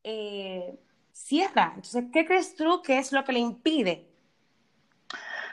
eh, 0.04 0.78
cierra. 1.12 1.72
Entonces, 1.76 2.04
¿qué 2.12 2.26
crees 2.26 2.56
tú 2.56 2.82
que 2.82 2.98
es 2.98 3.12
lo 3.12 3.24
que 3.24 3.32
le 3.32 3.38
impide 3.38 4.06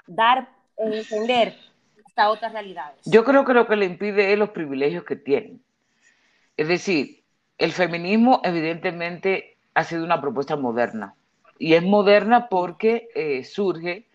dar, 0.08 0.50
entender 0.78 1.56
estas 2.06 2.28
otras 2.28 2.52
realidades? 2.52 3.00
Yo 3.06 3.24
creo 3.24 3.46
que 3.46 3.54
lo 3.54 3.68
que 3.68 3.76
le 3.76 3.86
impide 3.86 4.34
es 4.34 4.40
los 4.40 4.50
privilegios 4.50 5.04
que 5.04 5.16
tienen. 5.16 5.64
Es 6.58 6.68
decir, 6.68 7.24
el 7.58 7.72
feminismo 7.72 8.42
evidentemente 8.44 9.49
ha 9.74 9.84
sido 9.84 10.04
una 10.04 10.22
propuesta 10.22 10.56
moderna. 10.56 11.16
Y 11.58 11.74
es 11.74 11.84
moderna 11.84 12.48
porque 12.48 13.10
eh, 13.16 13.44
surge, 13.44 14.08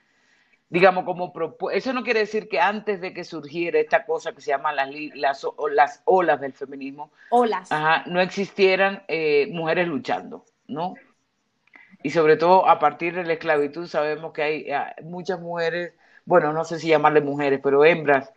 digamos, 0.71 1.05
como 1.05 1.33
propuesta. 1.33 1.77
Eso 1.77 1.93
no 1.93 2.03
quiere 2.03 2.21
decir 2.21 2.49
que 2.49 2.61
antes 2.61 3.01
de 3.01 3.13
que 3.13 3.25
surgiera 3.25 3.79
esta 3.79 4.07
cosa 4.07 4.33
que 4.33 4.41
se 4.41 4.51
llama 4.51 4.73
las, 4.73 4.89
las, 5.15 5.47
las 5.73 6.03
olas 6.07 6.41
del 6.41 6.55
feminismo, 6.55 7.13
olas. 7.31 7.69
no 8.07 8.21
existieran 8.21 9.03
eh, 9.09 9.49
mujeres 9.53 9.87
luchando, 9.89 10.45
¿no? 10.67 10.95
Y 12.03 12.11
sobre 12.11 12.37
todo 12.37 12.69
a 12.69 12.79
partir 12.79 13.15
de 13.15 13.25
la 13.25 13.35
esclavitud 13.35 13.87
sabemos 13.87 14.33
que 14.33 14.43
hay 14.43 14.71
ah, 14.71 14.95
muchas 15.03 15.41
mujeres, 15.41 15.95
bueno, 16.25 16.53
no 16.53 16.65
sé 16.65 16.79
si 16.79 16.89
llamarle 16.89 17.21
mujeres, 17.21 17.61
pero 17.63 17.85
hembras 17.85 18.33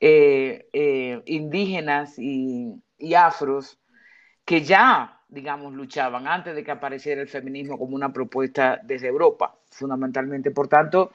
eh, 0.00 1.22
indígenas 1.26 2.18
y, 2.18 2.74
y 2.98 3.14
afros 3.14 3.78
que 4.44 4.62
ya 4.62 5.19
digamos, 5.30 5.72
luchaban 5.74 6.26
antes 6.26 6.54
de 6.54 6.64
que 6.64 6.70
apareciera 6.70 7.20
el 7.20 7.28
feminismo 7.28 7.78
como 7.78 7.94
una 7.94 8.12
propuesta 8.12 8.80
desde 8.82 9.08
Europa, 9.08 9.54
fundamentalmente. 9.70 10.50
Por 10.50 10.68
tanto, 10.68 11.12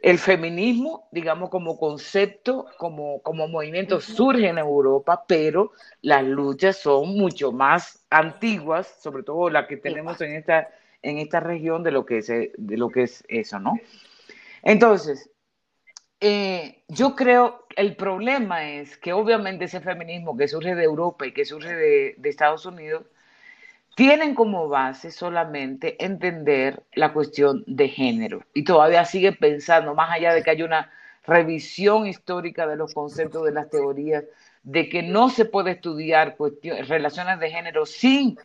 el 0.00 0.18
feminismo, 0.18 1.08
digamos, 1.10 1.50
como 1.50 1.78
concepto, 1.78 2.66
como, 2.78 3.20
como 3.22 3.48
movimiento, 3.48 4.00
surge 4.00 4.48
en 4.48 4.58
Europa, 4.58 5.24
pero 5.26 5.72
las 6.02 6.24
luchas 6.24 6.78
son 6.78 7.18
mucho 7.18 7.52
más 7.52 8.06
antiguas, 8.08 8.98
sobre 9.00 9.22
todo 9.22 9.50
las 9.50 9.66
que 9.66 9.76
tenemos 9.76 10.20
en 10.20 10.36
esta, 10.36 10.68
en 11.02 11.18
esta 11.18 11.40
región 11.40 11.82
de 11.82 11.90
lo 11.90 12.06
que 12.06 12.18
es, 12.18 12.28
de 12.28 12.76
lo 12.76 12.88
que 12.88 13.02
es 13.02 13.24
eso, 13.28 13.58
¿no? 13.58 13.74
Entonces, 14.62 15.30
eh, 16.20 16.82
yo 16.88 17.16
creo 17.16 17.66
el 17.76 17.96
problema 17.96 18.68
es 18.68 18.96
que 18.98 19.12
obviamente 19.12 19.64
ese 19.64 19.80
feminismo 19.80 20.36
que 20.36 20.48
surge 20.48 20.74
de 20.74 20.84
Europa 20.84 21.26
y 21.26 21.32
que 21.32 21.44
surge 21.44 21.74
de, 21.74 22.14
de 22.18 22.28
Estados 22.28 22.66
Unidos, 22.66 23.04
tienen 23.94 24.34
como 24.34 24.68
base 24.68 25.10
solamente 25.10 26.02
entender 26.04 26.82
la 26.94 27.12
cuestión 27.12 27.64
de 27.66 27.88
género 27.88 28.42
y 28.54 28.64
todavía 28.64 29.04
sigue 29.04 29.32
pensando, 29.32 29.94
más 29.94 30.10
allá 30.10 30.32
de 30.32 30.42
que 30.42 30.50
hay 30.50 30.62
una 30.62 30.90
revisión 31.26 32.06
histórica 32.06 32.66
de 32.66 32.76
los 32.76 32.94
conceptos 32.94 33.44
de 33.44 33.52
las 33.52 33.68
teorías, 33.68 34.24
de 34.62 34.88
que 34.88 35.02
no 35.02 35.28
se 35.28 35.44
puede 35.44 35.72
estudiar 35.72 36.36
relaciones 36.88 37.40
de 37.40 37.50
género 37.50 37.86
sin 37.86 38.38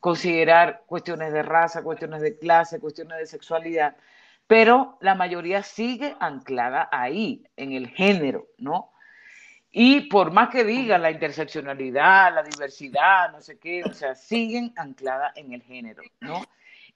considerar 0.00 0.82
cuestiones 0.86 1.32
de 1.32 1.42
raza, 1.42 1.82
cuestiones 1.82 2.20
de 2.20 2.38
clase, 2.38 2.80
cuestiones 2.80 3.18
de 3.18 3.26
sexualidad, 3.26 3.96
pero 4.46 4.98
la 5.00 5.14
mayoría 5.14 5.62
sigue 5.62 6.14
anclada 6.20 6.88
ahí, 6.92 7.44
en 7.56 7.72
el 7.72 7.88
género, 7.88 8.46
¿no? 8.58 8.90
Y 9.76 10.02
por 10.02 10.30
más 10.30 10.50
que 10.50 10.62
digan 10.62 11.02
la 11.02 11.10
interseccionalidad, 11.10 12.32
la 12.32 12.44
diversidad, 12.44 13.32
no 13.32 13.40
sé 13.42 13.58
qué, 13.58 13.82
o 13.82 13.92
sea, 13.92 14.14
siguen 14.14 14.72
ancladas 14.76 15.32
en 15.34 15.52
el 15.52 15.62
género, 15.64 16.00
¿no? 16.20 16.44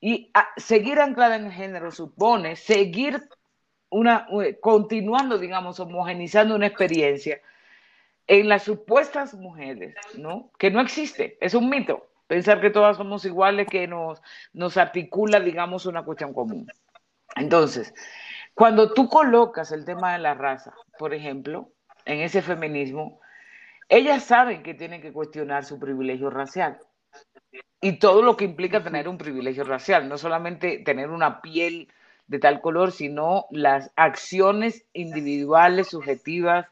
Y 0.01 0.31
seguir 0.57 1.01
anclada 1.01 1.35
en 1.35 1.47
el 1.47 1.53
género 1.53 1.91
supone 1.91 2.55
seguir 2.55 3.21
una, 3.91 4.29
continuando, 4.61 5.39
digamos, 5.39 5.81
homogenizando 5.81 6.55
una 6.55 6.69
experiencia 6.69 7.41
en 8.29 8.49
las 8.49 8.63
supuestas 8.63 9.35
mujeres, 9.35 9.97
¿no? 10.17 10.53
Que 10.57 10.71
no 10.71 10.81
existe, 10.81 11.37
es 11.41 11.55
un 11.55 11.69
mito. 11.69 12.07
Pensar 12.29 12.61
que 12.61 12.71
todas 12.71 12.97
somos 12.97 13.25
iguales, 13.25 13.67
que 13.69 13.89
nos, 13.89 14.23
nos 14.53 14.77
articula, 14.77 15.41
digamos, 15.41 15.85
una 15.85 16.05
cuestión 16.05 16.33
común. 16.33 16.69
Entonces, 17.35 17.93
cuando 18.55 18.95
tú 18.95 19.09
colocas 19.09 19.73
el 19.73 19.85
tema 19.85 20.13
de 20.13 20.21
la 20.21 20.35
raza, 20.35 20.75
por 20.97 21.13
ejemplo, 21.13 21.73
en 22.09 22.21
ese 22.21 22.41
feminismo, 22.41 23.21
ellas 23.89 24.25
saben 24.25 24.63
que 24.63 24.75
tienen 24.75 25.03
que 25.03 25.13
cuestionar 25.13 25.65
su 25.65 25.79
privilegio 25.79 26.31
racial 26.31 26.79
y 27.81 27.99
todo 27.99 28.23
lo 28.23 28.37
que 28.37 28.47
implica 28.47 28.83
tener 28.83 29.09
un 29.09 29.19
privilegio 29.19 29.63
racial, 29.63 30.09
no 30.09 30.17
solamente 30.17 30.79
tener 30.79 31.11
una 31.11 31.43
piel 31.43 31.93
de 32.27 32.39
tal 32.39 32.61
color, 32.63 32.93
sino 32.93 33.47
las 33.51 33.93
acciones 33.95 34.87
individuales, 34.95 35.89
subjetivas 35.89 36.67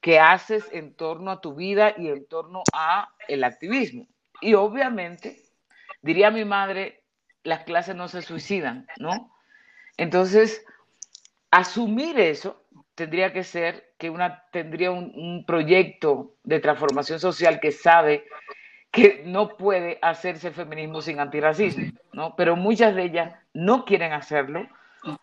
que 0.00 0.20
haces 0.20 0.64
en 0.72 0.94
torno 0.94 1.30
a 1.30 1.40
tu 1.40 1.54
vida 1.54 1.94
y 1.96 2.08
en 2.08 2.26
torno 2.26 2.62
a 2.74 3.08
el 3.28 3.44
activismo. 3.44 4.06
Y 4.42 4.54
obviamente, 4.54 5.42
diría 6.02 6.30
mi 6.30 6.44
madre, 6.44 7.02
las 7.44 7.64
clases 7.64 7.96
no 7.96 8.08
se 8.08 8.20
suicidan, 8.20 8.86
¿no? 8.98 9.32
Entonces, 9.96 10.64
asumir 11.50 12.20
eso 12.20 12.62
tendría 12.94 13.32
que 13.32 13.42
ser 13.42 13.85
que 13.98 14.10
una 14.10 14.44
tendría 14.50 14.90
un, 14.90 15.44
proyecto 15.46 16.34
de 16.44 16.60
transformación 16.60 17.18
social 17.18 17.60
que 17.60 17.72
sabe 17.72 18.24
que 18.90 19.22
no 19.24 19.56
puede 19.56 19.98
hacerse 20.02 20.50
feminismo 20.50 21.02
sin 21.02 21.20
antirracismo, 21.20 21.92
¿no? 22.12 22.34
Pero 22.36 22.56
muchas 22.56 22.94
de 22.94 23.04
ellas 23.04 23.34
no 23.52 23.84
quieren 23.84 24.12
hacerlo 24.12 24.66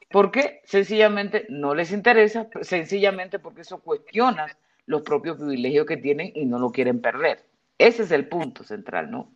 porque 0.09 0.61
sencillamente 0.65 1.45
no 1.49 1.75
les 1.75 1.91
interesa, 1.91 2.47
sencillamente 2.61 3.39
porque 3.39 3.61
eso 3.61 3.79
cuestiona 3.81 4.47
los 4.85 5.01
propios 5.01 5.37
privilegios 5.37 5.85
que 5.85 5.97
tienen 5.97 6.31
y 6.35 6.45
no 6.45 6.59
lo 6.59 6.71
quieren 6.71 7.01
perder. 7.01 7.45
Ese 7.77 8.03
es 8.03 8.11
el 8.11 8.27
punto 8.27 8.63
central, 8.63 9.09
¿no? 9.11 9.31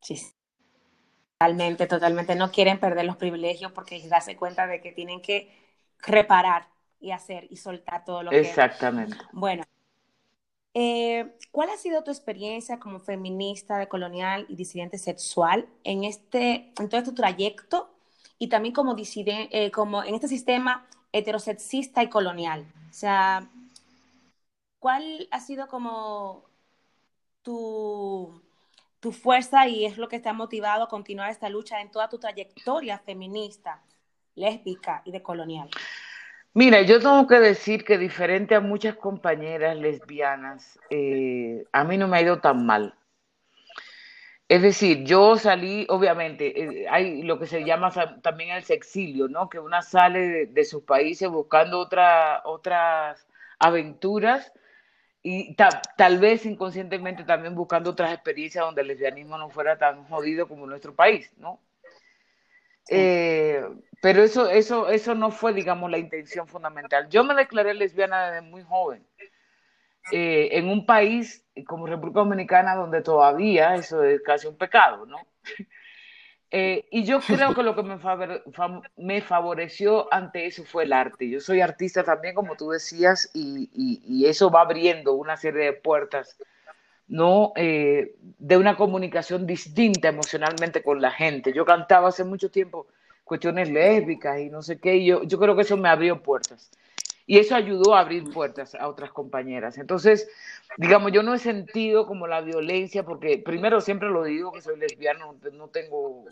Sí, 0.00 0.20
totalmente, 1.38 1.86
totalmente. 1.86 2.34
No 2.36 2.50
quieren 2.50 2.78
perder 2.78 3.06
los 3.06 3.16
privilegios 3.16 3.72
porque 3.72 4.00
se 4.00 4.08
dan 4.08 4.22
cuenta 4.36 4.66
de 4.66 4.80
que 4.80 4.92
tienen 4.92 5.20
que 5.20 5.50
reparar 6.06 6.66
y 7.04 7.12
hacer 7.12 7.46
y 7.50 7.56
soltar 7.56 8.04
todo 8.04 8.22
lo 8.22 8.30
que... 8.30 8.40
Exactamente. 8.40 9.16
Bueno, 9.32 9.62
eh, 10.72 11.36
¿cuál 11.50 11.68
ha 11.68 11.76
sido 11.76 12.02
tu 12.02 12.10
experiencia 12.10 12.80
como 12.80 12.98
feminista, 12.98 13.76
de 13.76 13.88
colonial 13.88 14.46
y 14.48 14.56
disidente 14.56 14.96
sexual 14.96 15.68
en, 15.84 16.04
este, 16.04 16.72
en 16.78 16.88
todo 16.88 17.00
este 17.00 17.12
trayecto 17.12 17.94
y 18.38 18.48
también 18.48 18.74
como, 18.74 18.94
disidente, 18.94 19.66
eh, 19.66 19.70
como 19.70 20.02
en 20.02 20.14
este 20.14 20.28
sistema 20.28 20.86
heterosexista 21.12 22.02
y 22.02 22.08
colonial? 22.08 22.66
O 22.88 22.92
sea, 22.92 23.46
¿cuál 24.78 25.28
ha 25.30 25.40
sido 25.40 25.68
como 25.68 26.44
tu, 27.42 28.42
tu 29.00 29.12
fuerza 29.12 29.68
y 29.68 29.84
es 29.84 29.98
lo 29.98 30.08
que 30.08 30.20
te 30.20 30.30
ha 30.30 30.32
motivado 30.32 30.84
a 30.84 30.88
continuar 30.88 31.30
esta 31.30 31.50
lucha 31.50 31.82
en 31.82 31.90
toda 31.90 32.08
tu 32.08 32.18
trayectoria 32.18 32.98
feminista? 32.98 33.82
lésbica 34.34 35.02
y 35.04 35.12
de 35.12 35.22
colonial? 35.22 35.68
Mira, 36.54 36.82
yo 36.82 37.00
tengo 37.00 37.26
que 37.26 37.40
decir 37.40 37.84
que 37.84 37.98
diferente 37.98 38.54
a 38.54 38.60
muchas 38.60 38.94
compañeras 38.96 39.76
lesbianas, 39.76 40.78
eh, 40.88 41.64
a 41.72 41.82
mí 41.82 41.98
no 41.98 42.06
me 42.06 42.18
ha 42.18 42.22
ido 42.22 42.40
tan 42.40 42.64
mal. 42.64 42.94
Es 44.48 44.62
decir, 44.62 45.04
yo 45.04 45.36
salí, 45.36 45.86
obviamente, 45.88 46.62
eh, 46.62 46.86
hay 46.88 47.22
lo 47.22 47.38
que 47.40 47.46
se 47.46 47.64
llama 47.64 47.90
también 48.22 48.50
el 48.50 48.62
sexilio, 48.62 49.26
¿no? 49.26 49.48
Que 49.48 49.58
una 49.58 49.82
sale 49.82 50.46
de, 50.46 50.64
sus 50.64 50.84
países 50.84 51.28
buscando 51.28 51.80
otra, 51.80 52.42
otras 52.44 53.26
aventuras 53.58 54.52
y 55.22 55.56
tal 55.56 56.18
vez 56.18 56.46
inconscientemente 56.46 57.24
también 57.24 57.54
buscando 57.54 57.90
otras 57.90 58.12
experiencias 58.12 58.64
donde 58.64 58.82
el 58.82 58.88
lesbianismo 58.88 59.38
no 59.38 59.50
fuera 59.50 59.78
tan 59.78 60.04
jodido 60.04 60.46
como 60.46 60.66
nuestro 60.66 60.94
país, 60.94 61.32
¿no? 61.38 61.60
Eh, 62.90 63.64
pero 64.04 64.22
eso, 64.22 64.50
eso, 64.50 64.90
eso 64.90 65.14
no 65.14 65.30
fue, 65.30 65.54
digamos, 65.54 65.90
la 65.90 65.96
intención 65.96 66.46
fundamental. 66.46 67.08
Yo 67.08 67.24
me 67.24 67.34
declaré 67.34 67.72
lesbiana 67.72 68.32
desde 68.32 68.46
muy 68.46 68.62
joven. 68.62 69.02
Eh, 70.12 70.50
en 70.52 70.68
un 70.68 70.84
país 70.84 71.42
como 71.66 71.86
República 71.86 72.20
Dominicana 72.20 72.74
donde 72.74 73.00
todavía 73.00 73.74
eso 73.76 74.04
es 74.04 74.20
casi 74.20 74.46
un 74.46 74.58
pecado, 74.58 75.06
¿no? 75.06 75.16
Eh, 76.56 76.86
y 76.92 77.02
yo 77.02 77.18
creo 77.18 77.52
que 77.52 77.64
lo 77.64 77.74
que 77.74 77.82
me, 77.82 77.98
me, 78.96 79.20
favoreció 79.22 80.06
ante 80.14 80.46
eso 80.46 80.62
fue 80.64 80.84
el 80.84 80.92
arte. 80.92 81.28
Yo 81.28 81.40
soy 81.40 81.60
artista 81.60 82.04
también, 82.04 82.36
como 82.36 82.54
tú 82.54 82.70
decías, 82.70 83.28
y, 83.34 83.68
y, 83.74 84.26
eso 84.26 84.52
va 84.52 84.60
abriendo 84.60 85.14
una 85.14 85.36
serie 85.36 85.64
de 85.64 85.72
puertas, 85.72 86.38
¿no? 87.08 87.52
Eh, 87.56 88.14
de 88.20 88.56
una 88.56 88.76
comunicación 88.76 89.48
distinta 89.48 90.06
emocionalmente 90.06 90.80
con 90.84 91.02
la 91.02 91.10
gente. 91.10 91.52
Yo 91.52 91.64
cantaba 91.64 92.10
hace 92.10 92.22
mucho 92.22 92.52
tiempo 92.52 92.86
cuestiones 93.24 93.70
lésbicas 93.70 94.38
y 94.40 94.50
no 94.50 94.62
sé 94.62 94.78
qué, 94.78 94.96
y 94.96 95.06
yo, 95.06 95.22
yo 95.24 95.38
creo 95.38 95.56
que 95.56 95.62
eso 95.62 95.76
me 95.76 95.88
abrió 95.88 96.22
puertas. 96.22 96.70
Y 97.26 97.38
eso 97.38 97.54
ayudó 97.54 97.94
a 97.94 98.00
abrir 98.00 98.30
puertas 98.32 98.74
a 98.74 98.86
otras 98.86 99.10
compañeras. 99.10 99.78
Entonces, 99.78 100.28
digamos, 100.76 101.10
yo 101.10 101.22
no 101.22 101.32
he 101.32 101.38
sentido 101.38 102.06
como 102.06 102.26
la 102.26 102.42
violencia, 102.42 103.02
porque 103.02 103.38
primero 103.38 103.80
siempre 103.80 104.10
lo 104.10 104.24
digo 104.24 104.52
que 104.52 104.60
soy 104.60 104.78
lesbiana, 104.78 105.24
no, 105.54 105.68
tengo, 105.68 106.26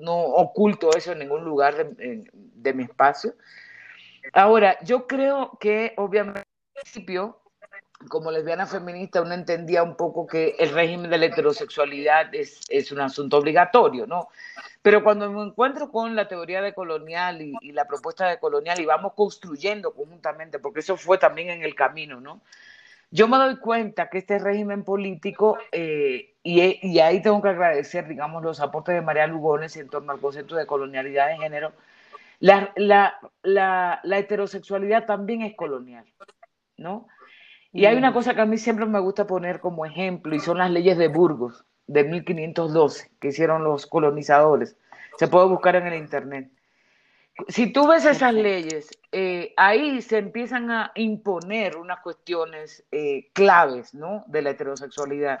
no 0.00 0.16
oculto 0.16 0.96
eso 0.96 1.12
en 1.12 1.20
ningún 1.20 1.44
lugar 1.44 1.94
de, 1.94 2.24
de 2.34 2.74
mi 2.74 2.82
espacio. 2.82 3.34
Ahora, 4.32 4.78
yo 4.84 5.06
creo 5.06 5.56
que 5.60 5.94
obviamente 5.96 6.40
al 6.40 6.82
principio, 6.82 7.41
como 8.08 8.30
lesbiana 8.30 8.66
feminista, 8.66 9.22
uno 9.22 9.34
entendía 9.34 9.82
un 9.82 9.96
poco 9.96 10.26
que 10.26 10.56
el 10.58 10.70
régimen 10.70 11.10
de 11.10 11.18
la 11.18 11.26
heterosexualidad 11.26 12.34
es, 12.34 12.60
es 12.68 12.92
un 12.92 13.00
asunto 13.00 13.38
obligatorio, 13.38 14.06
¿no? 14.06 14.28
Pero 14.82 15.04
cuando 15.04 15.30
me 15.30 15.42
encuentro 15.42 15.90
con 15.90 16.16
la 16.16 16.26
teoría 16.28 16.60
de 16.60 16.74
colonial 16.74 17.40
y, 17.40 17.72
la 17.72 17.86
propuesta 17.86 18.28
de 18.28 18.38
colonial 18.38 18.80
y 18.80 18.84
vamos 18.84 19.12
construyendo 19.14 19.94
conjuntamente, 19.94 20.58
porque 20.58 20.80
eso 20.80 20.96
fue 20.96 21.18
también 21.18 21.50
en 21.50 21.62
el 21.62 21.74
camino, 21.74 22.20
¿no? 22.20 22.40
Yo 23.10 23.28
me 23.28 23.36
doy 23.36 23.58
cuenta 23.58 24.08
que 24.08 24.18
este 24.18 24.38
régimen 24.38 24.84
político, 24.84 25.58
eh, 25.70 26.34
y, 26.42 26.98
ahí 26.98 27.22
tengo 27.22 27.42
que 27.42 27.50
agradecer, 27.50 28.08
digamos, 28.08 28.42
los 28.42 28.60
aportes 28.60 28.94
de 28.94 29.02
María 29.02 29.26
Lugones 29.26 29.76
en 29.76 29.88
torno 29.88 30.12
al 30.12 30.20
concepto 30.20 30.56
de 30.56 30.66
colonialidad 30.66 31.28
de 31.28 31.36
género, 31.36 31.72
la, 32.40 32.72
la, 32.74 34.00
la 34.02 34.18
heterosexualidad 34.18 35.06
también 35.06 35.42
es 35.42 35.54
colonial, 35.54 36.04
¿no? 36.76 37.06
Y 37.72 37.86
hay 37.86 37.96
una 37.96 38.10
mm. 38.10 38.14
cosa 38.14 38.34
que 38.34 38.42
a 38.42 38.46
mí 38.46 38.58
siempre 38.58 38.86
me 38.86 39.00
gusta 39.00 39.26
poner 39.26 39.60
como 39.60 39.86
ejemplo, 39.86 40.34
y 40.34 40.40
son 40.40 40.58
las 40.58 40.70
leyes 40.70 40.98
de 40.98 41.08
Burgos 41.08 41.64
de 41.86 42.04
1512 42.04 43.10
que 43.18 43.28
hicieron 43.28 43.64
los 43.64 43.86
colonizadores. 43.86 44.76
Se 45.18 45.28
puede 45.28 45.46
buscar 45.46 45.76
en 45.76 45.86
el 45.86 45.94
Internet. 45.94 46.50
Si 47.48 47.72
tú 47.72 47.86
ves 47.86 48.04
esas 48.04 48.34
leyes, 48.34 48.90
eh, 49.10 49.54
ahí 49.56 50.02
se 50.02 50.18
empiezan 50.18 50.70
a 50.70 50.92
imponer 50.94 51.76
unas 51.76 52.00
cuestiones 52.00 52.84
eh, 52.92 53.30
claves 53.32 53.94
¿no? 53.94 54.24
de 54.26 54.42
la 54.42 54.50
heterosexualidad, 54.50 55.40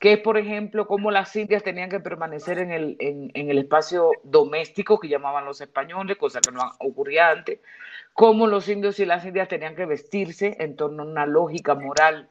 que 0.00 0.14
es, 0.14 0.18
por 0.20 0.38
ejemplo, 0.38 0.86
cómo 0.86 1.10
las 1.10 1.36
indias 1.36 1.62
tenían 1.62 1.90
que 1.90 2.00
permanecer 2.00 2.58
en 2.58 2.72
el, 2.72 2.96
en, 3.00 3.30
el 3.34 3.58
espacio 3.58 4.12
doméstico 4.24 4.98
que 4.98 5.08
llamaban 5.08 5.44
los 5.44 5.60
españoles, 5.60 6.16
cosa 6.16 6.40
que 6.40 6.50
no 6.50 6.62
ocurría 6.78 7.28
antes, 7.28 7.60
cómo 8.14 8.46
los 8.46 8.66
indios 8.70 8.98
y 8.98 9.04
las 9.04 9.26
indias 9.26 9.48
tenían 9.48 9.76
que 9.76 9.84
vestirse 9.84 10.56
en 10.58 10.74
torno 10.74 11.02
a 11.02 11.06
una 11.06 11.26
lógica 11.26 11.74
moral 11.74 12.30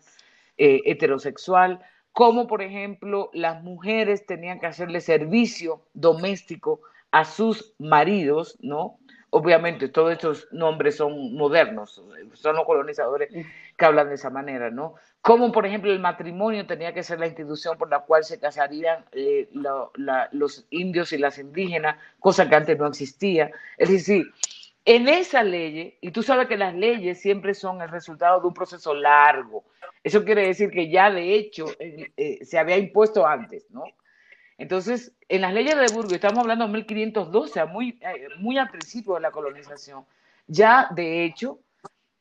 eh, 0.58 0.82
heterosexual, 0.86 1.80
como 2.12 2.48
por 2.48 2.64
ejemplo 2.64 3.30
las 3.34 3.62
mujeres 3.62 4.26
tenían 4.26 4.60
que 4.60 4.66
hacerle 4.66 5.00
servicio 5.00 5.84
doméstico 5.94 6.82
a 7.12 7.24
sus 7.24 7.76
maridos, 7.78 8.58
¿no? 8.62 8.98
Obviamente 9.30 9.90
todos 9.90 10.14
estos 10.14 10.48
nombres 10.52 10.98
son 10.98 11.36
modernos, 11.36 12.04
son 12.34 12.56
los 12.56 12.66
colonizadores 12.66 13.30
que 13.78 13.86
hablan 13.86 14.10
de 14.10 14.16
esa 14.16 14.32
manera, 14.32 14.72
¿no? 14.72 14.96
Como 15.22 15.52
por 15.52 15.66
ejemplo 15.66 15.92
el 15.92 16.00
matrimonio 16.00 16.66
tenía 16.66 16.94
que 16.94 17.04
ser 17.04 17.20
la 17.20 17.28
institución 17.28 17.78
por 17.78 17.90
la 17.90 18.00
cual 18.00 18.24
se 18.24 18.40
casarían 18.40 19.04
eh, 19.12 19.50
los 20.32 20.66
indios 20.70 21.12
y 21.12 21.18
las 21.18 21.38
indígenas, 21.38 21.98
cosa 22.20 22.48
que 22.48 22.56
antes 22.56 22.78
no 22.78 22.88
existía. 22.88 23.52
Es 23.78 23.90
decir, 23.90 24.32
en 24.86 25.08
esa 25.08 25.44
ley, 25.44 25.98
y 26.02 26.12
tú 26.12 26.24
sabes 26.24 26.48
que 26.48 26.58
las 26.58 26.74
leyes 26.74 27.22
siempre 27.22 27.54
son 27.54 27.82
el 27.82 27.90
resultado 27.90 28.40
de 28.40 28.48
un 28.48 28.54
proceso 28.54 28.94
largo, 28.94 29.66
eso 30.04 30.24
quiere 30.24 30.48
decir 30.48 30.72
que 30.72 30.90
ya 30.90 31.12
de 31.12 31.36
hecho 31.36 31.66
eh, 31.80 32.12
eh, 32.16 32.46
se 32.46 32.58
había 32.58 32.78
impuesto 32.78 33.28
antes, 33.28 33.70
¿no? 33.70 33.84
Entonces, 34.58 35.14
en 35.28 35.42
las 35.42 35.54
leyes 35.54 35.76
de 35.76 35.94
Burgos, 35.94 36.12
estamos 36.14 36.40
hablando 36.40 36.66
de 36.66 36.74
1512, 36.74 37.66
muy, 37.66 38.00
eh, 38.02 38.28
muy 38.40 38.58
al 38.58 38.70
principio 38.70 39.14
de 39.16 39.22
la 39.22 39.32
colonización, 39.32 40.06
ya 40.48 40.90
de 40.92 41.24
hecho 41.24 41.60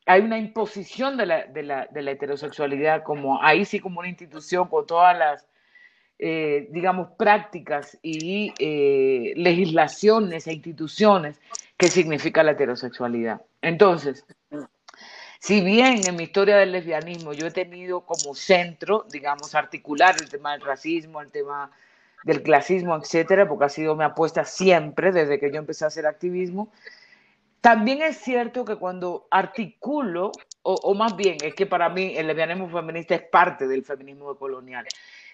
hay 0.09 0.21
una 0.21 0.39
imposición 0.39 1.17
de 1.17 1.27
la, 1.27 1.87
heterosexualidad, 1.93 3.03
como 3.03 3.43
ahí 3.43 3.63
sí 3.63 3.79
como 3.79 3.99
una 3.99 4.09
institución 4.09 4.67
con 4.67 4.87
todas 4.87 5.15
las, 5.15 5.47
digamos, 6.17 7.09
prácticas 7.15 7.95
y 8.01 8.51
legislaciones 9.35 10.47
e 10.47 10.53
instituciones 10.53 11.39
qué 11.77 11.89
significa 11.89 12.41
la 12.41 12.53
heterosexualidad. 12.53 13.41
Entonces, 13.61 14.25
si 15.39 15.61
bien 15.61 16.01
en 16.07 16.15
mi 16.15 16.23
historia 16.23 16.57
del 16.57 16.71
lesbianismo 16.71 17.33
yo 17.33 17.45
he 17.45 17.51
tenido 17.51 18.01
como 18.01 18.33
centro, 18.33 19.05
digamos, 19.11 19.53
articular 19.53 20.15
el 20.19 20.27
tema 20.27 20.53
del 20.53 20.61
racismo, 20.61 21.21
el 21.21 21.31
tema 21.31 21.69
del 22.23 22.41
clasismo, 22.41 22.97
etcétera, 22.97 23.47
porque 23.47 23.65
ha 23.65 23.69
sido 23.69 23.95
mi 23.95 24.05
apuesta 24.05 24.43
siempre 24.43 25.11
desde 25.11 25.39
que 25.39 25.51
yo 25.51 25.59
empecé 25.59 25.85
a 25.85 25.89
hacer 25.89 26.07
activismo, 26.07 26.71
también 27.61 28.01
es 28.01 28.17
cierto 28.17 28.63
que 28.63 28.77
cuando 28.77 29.27
articulo, 29.31 30.31
o, 30.61 30.93
más 30.93 31.15
bien 31.15 31.37
es 31.43 31.55
que 31.55 31.65
para 31.65 31.89
mí 31.89 32.13
el 32.15 32.27
lesbianismo 32.27 32.69
feminista 32.69 33.15
es 33.15 33.23
parte 33.23 33.67
del 33.67 33.83
feminismo 33.83 34.35
colonial. 34.35 34.85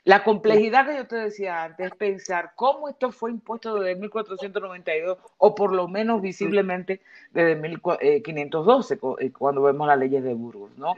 La 0.03 0.23
complejidad 0.23 0.87
que 0.87 0.95
yo 0.95 1.07
te 1.07 1.15
decía 1.15 1.63
antes 1.63 1.87
es 1.87 1.95
pensar 1.95 2.53
cómo 2.55 2.89
esto 2.89 3.11
fue 3.11 3.31
impuesto 3.31 3.75
desde 3.75 3.99
1492 3.99 5.17
o 5.37 5.55
por 5.55 5.73
lo 5.73 5.87
menos 5.87 6.21
visiblemente 6.21 7.01
desde 7.31 7.55
1512, 7.55 8.93
eh, 8.93 8.99
eh, 9.19 9.31
cuando 9.31 9.63
vemos 9.63 9.87
las 9.87 9.97
leyes 9.97 10.23
de 10.23 10.33
Burgos, 10.33 10.71
¿no? 10.77 10.93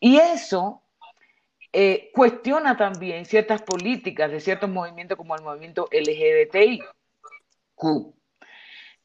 Y 0.00 0.16
eso 0.16 0.82
eh, 1.72 2.10
cuestiona 2.14 2.76
también 2.76 3.24
ciertas 3.26 3.62
políticas 3.62 4.30
de 4.30 4.40
ciertos 4.40 4.68
movimientos 4.68 5.16
como 5.16 5.34
el 5.36 5.42
movimiento 5.42 5.88
LGBTIQ. 5.92 6.84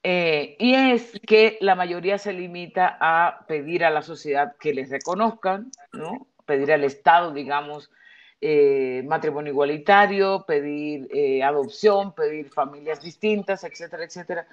Y 0.04 0.74
es 0.74 1.20
que 1.28 1.58
la 1.60 1.76
mayoría 1.76 2.18
se 2.18 2.34
limita 2.34 2.98
a 3.00 3.46
pedir 3.48 3.84
a 3.84 3.90
la 3.90 4.02
sociedad 4.02 4.56
que 4.60 4.74
les 4.74 4.90
reconozcan, 4.90 5.72
¿no? 5.92 6.28
Pedir 6.46 6.72
al 6.72 6.84
Estado, 6.84 7.34
digamos, 7.34 7.92
eh, 8.40 9.04
matrimonio 9.08 9.52
igualitario, 9.52 10.46
pedir 10.48 11.08
eh, 11.12 11.42
adopción, 11.42 12.14
pedir 12.14 12.50
familias 12.50 13.02
distintas, 13.02 13.64
etcétera, 13.64 14.04
etcétera. 14.04 14.48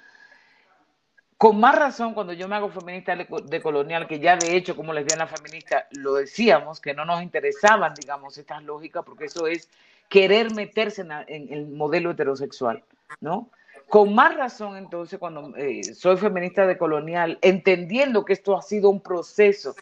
Con 1.37 1.59
más 1.59 1.75
razón, 1.75 2.15
cuando 2.15 2.33
yo 2.33 2.47
me 2.47 2.55
hago 2.55 2.69
feminista 2.69 3.15
de 3.15 3.61
colonial, 3.61 4.07
que 4.07 4.19
ya 4.19 4.37
de 4.37 4.55
hecho 4.55 4.75
como 4.75 4.91
lesbiana 4.91 5.27
feminista 5.27 5.85
lo 5.91 6.15
decíamos, 6.15 6.79
que 6.79 6.95
no 6.95 7.05
nos 7.05 7.21
interesaban, 7.21 7.93
digamos, 7.93 8.37
estas 8.39 8.63
lógicas, 8.63 9.03
porque 9.05 9.25
eso 9.25 9.45
es 9.45 9.69
querer 10.09 10.51
meterse 10.55 11.05
en, 11.27 11.53
el 11.53 11.67
modelo 11.67 12.11
heterosexual, 12.11 12.83
¿no? 13.19 13.51
Con 13.89 14.13
más 14.15 14.35
razón, 14.35 14.77
entonces, 14.77 15.19
cuando 15.19 15.55
eh, 15.55 15.83
soy 15.83 16.17
feminista 16.17 16.65
de 16.65 16.77
colonial, 16.77 17.37
entendiendo 17.41 18.25
que 18.25 18.33
esto 18.33 18.57
ha 18.57 18.61
sido 18.61 18.89
un 18.89 19.01
proceso 19.01 19.75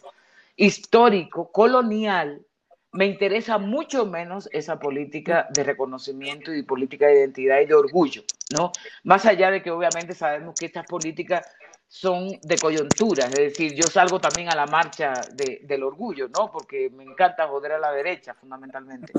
histórico, 0.56 1.50
colonial, 1.50 2.44
me 2.92 3.06
interesa 3.06 3.58
mucho 3.58 4.06
menos 4.06 4.48
esa 4.52 4.78
política 4.78 5.48
de 5.50 5.64
reconocimiento 5.64 6.54
y 6.54 6.62
política 6.62 7.06
de 7.06 7.18
identidad 7.20 7.60
y 7.60 7.66
de 7.66 7.74
orgullo, 7.74 8.22
¿no? 8.56 8.70
Más 9.02 9.26
allá 9.26 9.50
de 9.50 9.62
que 9.62 9.70
obviamente 9.72 10.14
sabemos 10.14 10.54
que 10.54 10.66
estas 10.66 10.86
políticas 10.86 11.44
son 11.88 12.28
de 12.42 12.56
coyuntura, 12.58 13.26
es 13.26 13.34
decir, 13.34 13.74
yo 13.74 13.84
salgo 13.84 14.20
también 14.20 14.48
a 14.48 14.54
la 14.54 14.66
marcha 14.66 15.12
del 15.32 15.82
orgullo, 15.82 16.28
¿no? 16.28 16.50
Porque 16.52 16.88
me 16.90 17.04
encanta 17.04 17.48
joder 17.48 17.72
a 17.72 17.78
la 17.78 17.90
derecha, 17.90 18.34
fundamentalmente. 18.34 19.12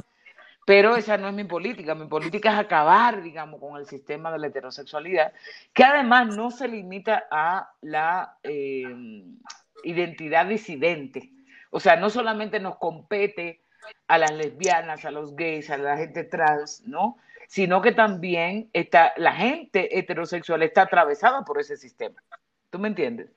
Pero 0.65 0.95
esa 0.95 1.17
no 1.17 1.27
es 1.27 1.33
mi 1.35 1.43
política, 1.43 1.93
mi 1.93 2.07
política 2.07 2.51
es 2.51 2.59
acabar, 2.59 3.21
digamos, 3.21 3.59
con 3.59 3.77
el 3.77 3.85
sistema 3.85 4.31
de 4.31 4.39
la 4.39 4.47
heterosexualidad, 4.47 5.31
que 5.73 5.83
además 5.83 6.35
no 6.35 6.49
se 6.49 6.67
limita 6.67 7.27
a 7.29 7.71
la 7.81 8.37
eh, 8.41 9.23
identidad 9.83 10.47
disidente. 10.47 11.31
O 11.69 11.79
sea, 11.79 11.95
no 11.97 12.09
solamente 12.09 12.59
nos 12.59 12.77
compete 12.77 13.61
a 14.07 14.17
las 14.17 14.31
lesbianas, 14.31 15.05
a 15.05 15.11
los 15.11 15.35
gays, 15.35 15.69
a 15.69 15.77
la 15.77 15.97
gente 15.97 16.23
trans, 16.23 16.81
¿no? 16.85 17.17
Sino 17.47 17.81
que 17.81 17.91
también 17.91 18.69
está, 18.73 19.13
la 19.17 19.33
gente 19.33 19.99
heterosexual 19.99 20.63
está 20.63 20.83
atravesada 20.83 21.43
por 21.45 21.59
ese 21.59 21.77
sistema. 21.77 22.21
¿Tú 22.71 22.79
me 22.79 22.87
entiendes? 22.87 23.29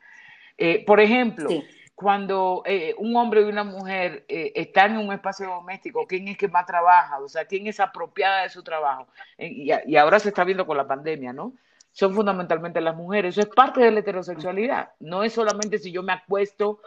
Eh, 0.57 0.83
por 0.87 1.01
ejemplo, 1.01 1.51
cuando 1.99 2.63
eh, 2.65 2.95
un 2.97 3.17
hombre 3.17 3.41
y 3.41 3.45
una 3.45 3.65
mujer 3.65 4.25
eh, 4.29 4.53
están 4.55 4.93
en 4.93 4.99
un 4.99 5.13
espacio 5.13 5.49
doméstico, 5.49 6.07
¿quién 6.07 6.29
es 6.29 6.39
que 6.39 6.47
más 6.47 6.65
trabaja? 6.65 7.19
O 7.19 7.29
sea, 7.29 7.45
¿quién 7.45 7.67
es 7.67 7.81
apropiada 7.81 8.45
de 8.45 8.51
su 8.51 8.63
trabajo? 8.63 9.09
Y, 9.37 9.73
y 9.85 9.97
ahora 9.97 10.21
se 10.21 10.29
está 10.29 10.45
viendo 10.45 10.65
con 10.65 10.77
la 10.77 10.87
pandemia, 10.87 11.33
¿no? 11.33 11.55
Son 11.91 12.15
fundamentalmente 12.15 12.81
las 12.81 12.95
mujeres. 12.95 13.35
Eso 13.37 13.41
es 13.41 13.53
parte 13.53 13.81
de 13.81 13.91
la 13.91 13.99
heterosexualidad. 13.99 14.91
No 15.01 15.25
es 15.25 15.33
solamente 15.33 15.81
si 15.81 15.91
yo 15.91 16.05
me 16.05 16.13
acuesto 16.13 16.79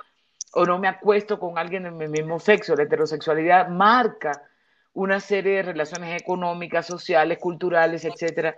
o 0.54 0.66
no 0.66 0.80
me 0.80 0.88
acuesto 0.88 1.38
con 1.38 1.58
alguien 1.58 1.84
de 1.84 1.92
mi 1.92 2.08
mismo 2.08 2.40
sexo. 2.40 2.74
La 2.78 2.84
heterosexualidad 2.84 3.68
marca 3.68 4.44
una 4.94 5.20
serie 5.20 5.58
de 5.58 5.64
relaciones 5.64 6.22
económicas, 6.22 6.86
sociales, 6.86 7.38
culturales, 7.38 8.06
etcétera, 8.06 8.56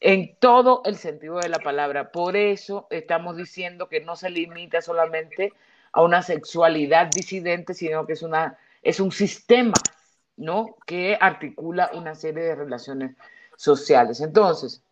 en 0.00 0.34
todo 0.40 0.82
el 0.84 0.96
sentido 0.96 1.38
de 1.38 1.48
la 1.48 1.60
palabra. 1.60 2.10
Por 2.10 2.34
eso 2.34 2.88
estamos 2.90 3.36
diciendo 3.36 3.88
que 3.88 4.00
no 4.00 4.16
se 4.16 4.30
limita 4.30 4.82
solamente 4.82 5.52
a 5.92 6.02
una 6.02 6.22
sexualidad 6.22 7.08
disidente, 7.08 7.74
sino 7.74 8.06
que 8.06 8.14
es, 8.14 8.22
una, 8.22 8.58
es 8.82 8.98
un 9.00 9.12
sistema 9.12 9.74
¿no? 10.36 10.76
que 10.86 11.16
articula 11.20 11.90
una 11.94 12.14
serie 12.14 12.42
de 12.42 12.54
relaciones 12.54 13.16
sociales. 13.56 14.20
Entonces, 14.20 14.82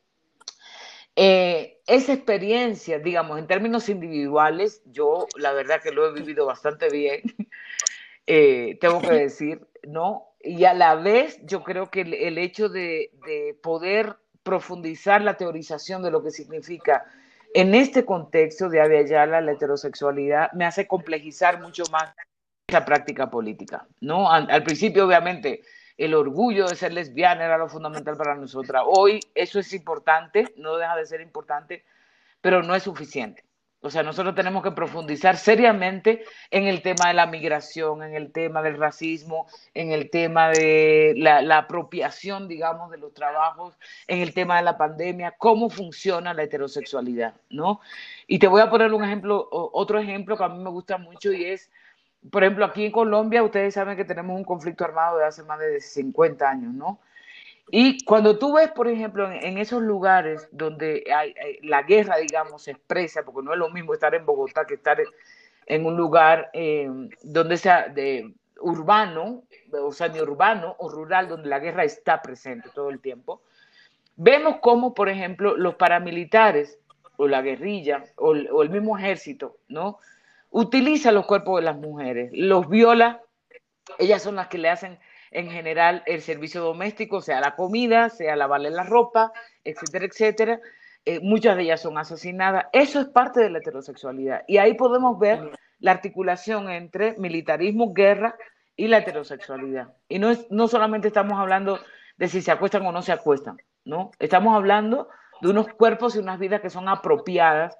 eh, 1.16 1.80
esa 1.86 2.12
experiencia, 2.12 2.98
digamos, 2.98 3.38
en 3.38 3.46
términos 3.46 3.88
individuales, 3.88 4.82
yo 4.86 5.26
la 5.36 5.52
verdad 5.52 5.82
que 5.82 5.90
lo 5.90 6.06
he 6.06 6.12
vivido 6.12 6.46
bastante 6.46 6.88
bien, 6.88 7.22
eh, 8.26 8.78
tengo 8.80 9.00
que 9.00 9.12
decir, 9.12 9.66
¿no? 9.86 10.26
Y 10.42 10.64
a 10.64 10.74
la 10.74 10.94
vez 10.94 11.40
yo 11.44 11.62
creo 11.64 11.90
que 11.90 12.02
el, 12.02 12.38
hecho 12.38 12.68
de, 12.68 13.10
de 13.26 13.58
poder 13.62 14.16
profundizar 14.42 15.20
la 15.20 15.36
teorización 15.36 16.02
de 16.02 16.10
lo 16.10 16.22
que 16.22 16.30
significa 16.30 17.04
en 17.54 17.74
este 17.74 18.04
contexto 18.04 18.68
de 18.68 18.80
Ayala 18.80 19.40
la 19.40 19.52
heterosexualidad 19.52 20.52
me 20.52 20.64
hace 20.64 20.86
complejizar 20.86 21.60
mucho 21.60 21.82
más 21.90 22.14
esa 22.68 22.84
práctica 22.84 23.28
política, 23.28 23.86
¿no? 24.00 24.30
Al, 24.30 24.62
principio, 24.62 25.06
obviamente, 25.06 25.62
el 25.98 26.14
orgullo 26.14 26.68
de 26.68 26.76
ser 26.76 26.92
lesbiana 26.92 27.44
era 27.44 27.58
lo 27.58 27.68
fundamental 27.68 28.16
para 28.16 28.36
nosotras. 28.36 28.84
Hoy 28.86 29.20
eso 29.34 29.58
es 29.58 29.72
importante, 29.72 30.54
no 30.56 30.76
deja 30.76 30.96
de 30.96 31.06
ser 31.06 31.20
importante, 31.20 31.84
pero 32.40 32.62
no 32.62 32.74
es 32.74 32.84
suficiente. 32.84 33.44
O 33.82 33.88
sea, 33.88 34.02
nosotros 34.02 34.34
tenemos 34.34 34.62
que 34.62 34.72
profundizar 34.72 35.38
seriamente 35.38 36.22
en 36.50 36.66
el 36.66 36.82
tema 36.82 37.08
de 37.08 37.14
la 37.14 37.26
migración, 37.26 38.02
en 38.02 38.14
el 38.14 38.30
tema 38.30 38.60
del 38.60 38.76
racismo, 38.76 39.46
en 39.72 39.90
el 39.90 40.10
tema 40.10 40.50
de 40.50 41.14
la, 41.16 41.56
apropiación, 41.56 42.46
digamos, 42.46 42.90
de 42.90 42.98
los 42.98 43.14
trabajos, 43.14 43.78
en 44.06 44.20
el 44.20 44.34
tema 44.34 44.58
de 44.58 44.64
la 44.64 44.76
pandemia, 44.76 45.34
cómo 45.38 45.70
funciona 45.70 46.34
la 46.34 46.42
heterosexualidad, 46.42 47.34
¿no? 47.48 47.80
Y 48.26 48.38
te 48.38 48.48
voy 48.48 48.60
a 48.60 48.68
poner 48.68 48.92
un 48.92 49.02
ejemplo, 49.02 49.48
otro 49.50 49.98
ejemplo 49.98 50.36
que 50.36 50.44
a 50.44 50.48
mí 50.48 50.62
me 50.62 50.70
gusta 50.70 50.98
mucho 50.98 51.32
y 51.32 51.46
es, 51.46 51.70
por 52.30 52.44
ejemplo, 52.44 52.66
aquí 52.66 52.84
en 52.84 52.92
Colombia, 52.92 53.42
ustedes 53.42 53.72
saben 53.72 53.96
que 53.96 54.04
tenemos 54.04 54.36
un 54.36 54.44
conflicto 54.44 54.84
armado 54.84 55.16
de 55.16 55.24
hace 55.24 55.42
más 55.44 55.58
de 55.58 55.80
50 55.80 56.50
años, 56.50 56.74
¿no? 56.74 57.00
Y 57.72 58.04
cuando 58.04 58.36
tú 58.36 58.54
ves, 58.54 58.70
por 58.72 58.88
ejemplo, 58.88 59.30
en, 59.30 59.58
esos 59.58 59.80
lugares 59.80 60.48
donde 60.50 61.04
hay, 61.14 61.34
la 61.62 61.82
guerra, 61.82 62.16
digamos, 62.16 62.64
se 62.64 62.72
expresa, 62.72 63.22
porque 63.22 63.42
no 63.44 63.52
es 63.52 63.58
lo 63.58 63.70
mismo 63.70 63.94
estar 63.94 64.12
en 64.14 64.26
Bogotá 64.26 64.64
que 64.64 64.74
estar 64.74 65.00
en 65.66 65.86
un 65.86 65.96
lugar 65.96 66.50
eh, 66.52 66.90
donde 67.22 67.56
sea 67.56 67.88
de 67.88 68.34
urbano, 68.60 69.44
o 69.72 69.92
sea, 69.92 70.08
ni 70.08 70.20
urbano 70.20 70.74
o 70.78 70.88
rural, 70.88 71.28
donde 71.28 71.48
la 71.48 71.60
guerra 71.60 71.84
está 71.84 72.20
presente 72.20 72.70
todo 72.74 72.90
el 72.90 73.00
tiempo, 73.00 73.42
vemos 74.16 74.56
cómo, 74.60 74.92
por 74.92 75.08
ejemplo, 75.08 75.56
los 75.56 75.76
paramilitares 75.76 76.78
o 77.18 77.28
la 77.28 77.40
guerrilla 77.40 78.02
o, 78.16 78.30
o 78.30 78.62
el 78.62 78.70
mismo 78.70 78.98
ejército, 78.98 79.58
¿no? 79.68 79.98
Utiliza 80.50 81.12
los 81.12 81.24
cuerpos 81.26 81.60
de 81.60 81.66
las 81.66 81.76
mujeres, 81.76 82.30
los 82.32 82.68
viola, 82.68 83.22
ellas 83.98 84.22
son 84.22 84.34
las 84.34 84.48
que 84.48 84.58
le 84.58 84.70
hacen 84.70 84.98
en 85.30 85.50
general 85.50 86.02
el 86.06 86.22
servicio 86.22 86.62
doméstico, 86.62 87.20
sea 87.20 87.40
la 87.40 87.54
comida, 87.56 88.10
sea 88.10 88.36
lavarle 88.36 88.70
la 88.70 88.82
ropa, 88.82 89.32
etcétera, 89.64 90.06
etcétera. 90.06 90.60
Eh, 91.04 91.20
muchas 91.20 91.56
de 91.56 91.62
ellas 91.62 91.80
son 91.80 91.98
asesinadas. 91.98 92.66
Eso 92.72 93.00
es 93.00 93.06
parte 93.06 93.40
de 93.40 93.50
la 93.50 93.58
heterosexualidad. 93.58 94.42
Y 94.46 94.58
ahí 94.58 94.74
podemos 94.74 95.18
ver 95.18 95.52
la 95.78 95.92
articulación 95.92 96.68
entre 96.70 97.16
militarismo, 97.18 97.92
guerra 97.92 98.36
y 98.76 98.88
la 98.88 98.98
heterosexualidad. 98.98 99.94
Y 100.08 100.18
no, 100.18 100.30
es, 100.30 100.46
no 100.50 100.68
solamente 100.68 101.08
estamos 101.08 101.38
hablando 101.38 101.80
de 102.16 102.28
si 102.28 102.42
se 102.42 102.50
acuestan 102.50 102.84
o 102.86 102.92
no 102.92 103.02
se 103.02 103.12
acuestan, 103.12 103.56
¿no? 103.84 104.10
Estamos 104.18 104.54
hablando 104.54 105.08
de 105.40 105.48
unos 105.48 105.68
cuerpos 105.68 106.16
y 106.16 106.18
unas 106.18 106.38
vidas 106.38 106.60
que 106.60 106.70
son 106.70 106.88
apropiadas 106.88 107.76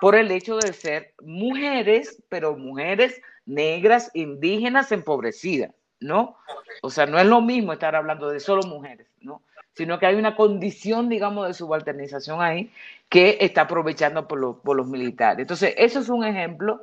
por 0.00 0.14
el 0.14 0.30
hecho 0.30 0.56
de 0.56 0.72
ser 0.72 1.14
mujeres, 1.22 2.22
pero 2.28 2.56
mujeres 2.56 3.20
negras, 3.44 4.10
indígenas, 4.14 4.92
empobrecidas. 4.92 5.72
¿No? 6.02 6.36
O 6.82 6.90
sea, 6.90 7.06
no 7.06 7.18
es 7.18 7.26
lo 7.26 7.40
mismo 7.40 7.72
estar 7.72 7.94
hablando 7.96 8.28
de 8.28 8.40
solo 8.40 8.62
mujeres, 8.64 9.08
¿no? 9.20 9.42
Sino 9.74 9.98
que 9.98 10.06
hay 10.06 10.16
una 10.16 10.36
condición, 10.36 11.08
digamos, 11.08 11.46
de 11.46 11.54
subalternización 11.54 12.42
ahí 12.42 12.72
que 13.08 13.38
está 13.40 13.62
aprovechando 13.62 14.28
por, 14.28 14.60
por 14.60 14.76
los 14.76 14.86
militares. 14.86 15.40
Entonces, 15.40 15.74
eso 15.78 16.00
es 16.00 16.08
un 16.08 16.24
ejemplo 16.24 16.82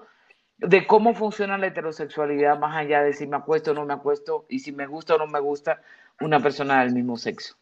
de 0.57 0.85
cómo 0.85 1.13
funciona 1.13 1.57
la 1.57 1.67
heterosexualidad 1.67 2.59
más 2.59 2.75
allá 2.75 3.01
de 3.01 3.13
si 3.13 3.27
me 3.27 3.37
acuesto 3.37 3.71
o 3.71 3.73
no 3.73 3.85
me 3.85 3.93
acuesto 3.93 4.45
y 4.49 4.59
si 4.59 4.71
me 4.71 4.87
gusta 4.87 5.15
o 5.15 5.17
no 5.17 5.27
me 5.27 5.39
gusta 5.39 5.81
una 6.19 6.39
persona 6.39 6.81
del 6.83 6.93
mismo 6.93 7.17
sexo. 7.17 7.55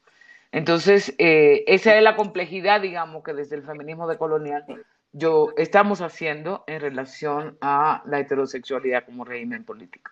Entonces, 0.51 1.13
eh, 1.17 1.63
esa 1.67 1.95
es 1.95 2.03
la 2.03 2.15
complejidad, 2.15 2.81
digamos, 2.81 3.23
que 3.23 3.33
desde 3.33 3.55
el 3.57 3.63
feminismo 3.63 4.07
decolonial 4.07 4.65
yo 5.11 5.53
estamos 5.57 6.01
haciendo 6.01 6.63
en 6.67 6.81
relación 6.81 7.57
a 7.61 8.01
la 8.05 8.19
heterosexualidad 8.19 9.05
como 9.05 9.25
régimen 9.25 9.63
político. 9.63 10.11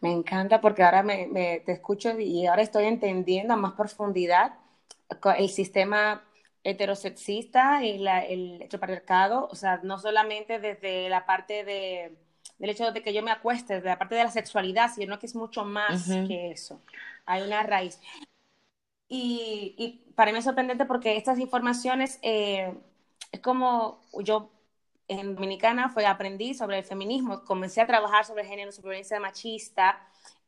Me 0.00 0.12
encanta 0.12 0.60
porque 0.60 0.82
ahora 0.82 1.02
me, 1.02 1.62
te 1.64 1.72
escucho 1.72 2.18
y 2.18 2.46
ahora 2.46 2.62
estoy 2.62 2.84
entendiendo 2.84 3.54
a 3.54 3.56
más 3.56 3.72
profundidad 3.72 4.54
el 5.36 5.48
sistema 5.48 6.22
heterosexista 6.62 7.82
y 7.84 8.06
el 8.06 8.62
heteropatriarcado, 8.62 9.48
o 9.50 9.54
sea, 9.54 9.80
no 9.82 9.98
solamente 9.98 10.58
desde 10.58 11.08
la 11.08 11.24
parte 11.26 11.64
de, 11.64 12.16
del 12.58 12.70
hecho 12.70 12.92
de 12.92 13.02
que 13.02 13.14
yo 13.14 13.22
me 13.22 13.30
acueste, 13.30 13.74
desde 13.74 13.88
la 13.88 13.98
parte 13.98 14.14
de 14.14 14.24
la 14.24 14.30
sexualidad, 14.30 14.90
sino 14.94 15.18
que 15.18 15.26
es 15.26 15.34
mucho 15.34 15.64
más 15.64 16.06
que 16.06 16.50
eso. 16.50 16.80
Hay 17.26 17.42
una 17.42 17.62
raíz. 17.62 18.00
Y, 19.08 19.74
y, 19.78 20.12
para 20.14 20.32
mí 20.32 20.38
es 20.38 20.44
sorprendente 20.44 20.84
porque 20.84 21.16
estas 21.16 21.38
informaciones 21.38 22.18
eh, 22.22 22.74
es 23.32 23.40
como 23.40 24.02
yo 24.22 24.50
en 25.08 25.34
Dominicana 25.34 25.88
fue 25.88 26.06
aprendí 26.06 26.54
sobre 26.54 26.78
el 26.78 26.84
feminismo, 26.84 27.42
comencé 27.44 27.80
a 27.80 27.86
trabajar 27.86 28.24
sobre 28.24 28.44
género, 28.44 28.70
sobre 28.70 28.90
violencia 28.90 29.18
machista, 29.18 29.98